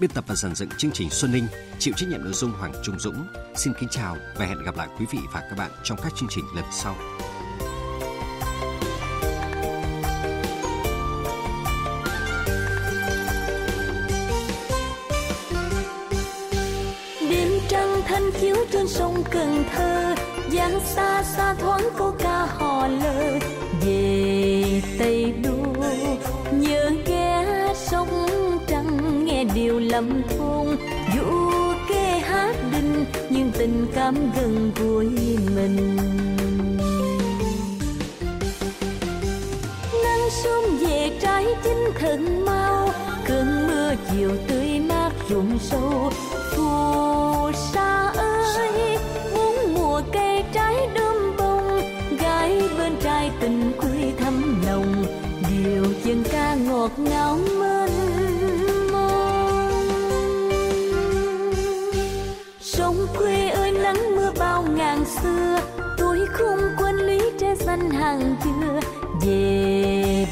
Biên 0.00 0.10
tập 0.10 0.24
và 0.26 0.34
dàn 0.34 0.54
dựng 0.54 0.68
chương 0.78 0.90
trình 0.90 1.10
Xuân 1.10 1.32
Ninh, 1.32 1.46
chịu 1.78 1.94
trách 1.96 2.08
nhiệm 2.08 2.24
nội 2.24 2.32
dung 2.32 2.52
Hoàng 2.52 2.72
Trung 2.84 2.98
Dũng. 2.98 3.26
Xin 3.56 3.72
kính 3.80 3.88
chào 3.92 4.16
và 4.36 4.46
hẹn 4.46 4.64
gặp 4.64 4.76
lại 4.76 4.88
quý 4.98 5.06
vị 5.12 5.18
và 5.32 5.40
các 5.40 5.58
bạn 5.58 5.70
trong 5.84 5.98
các 6.02 6.12
chương 6.16 6.28
trình 6.34 6.44
lần 6.54 6.64
sau. 6.72 6.96
Thanh 18.12 18.30
chiếu 18.40 18.56
trên 18.72 18.88
sông 18.88 19.24
Cần 19.30 19.64
Thơ 19.72 20.14
giang 20.52 20.80
xa 20.80 21.22
xa 21.22 21.54
thoáng 21.54 21.88
câu 21.98 22.14
ca 22.18 22.46
hò 22.46 22.86
lơ 22.86 23.38
về 23.86 24.82
Tây 24.98 25.34
Đô, 25.44 25.82
nhớ 26.52 26.90
ghé 27.06 27.46
sông 27.74 28.26
trăng, 28.66 29.24
nghe 29.24 29.44
điều 29.54 29.80
lầm 29.80 30.22
thôn 30.22 30.76
dù 31.16 31.52
kê 31.88 32.18
hát 32.18 32.56
đinh 32.72 33.04
nhưng 33.30 33.50
tình 33.58 33.86
cảm 33.94 34.14
gần 34.36 34.72
gũi 34.80 35.06
mình. 35.56 35.96
Nắng 40.04 40.28
sớm 40.44 40.64
về 40.80 41.18
trái 41.22 41.46
chín 41.64 41.76
thần 42.00 42.44
mau, 42.44 42.88
cơn 43.26 43.66
mưa 43.66 43.94
chiều 44.10 44.30
tươi 44.48 44.80
mát 44.88 45.10
ruộng 45.28 45.58
sâu. 45.58 46.10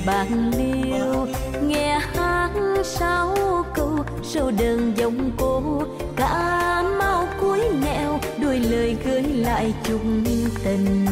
Bạc 0.07 0.27
liêu, 0.59 1.27
nghe 1.63 1.99
hát 2.15 2.51
sáu 2.85 3.37
câu, 3.75 3.99
sâu 4.23 4.51
đơn 4.51 4.93
dòng 4.97 5.31
cô 5.37 5.83
cả 6.17 6.83
mau 6.99 7.29
cuối 7.41 7.61
nẻo 7.85 8.21
đôi 8.43 8.59
lời 8.59 8.97
gửi 9.05 9.23
lại 9.23 9.75
chung 9.85 10.25
tình. 10.65 11.07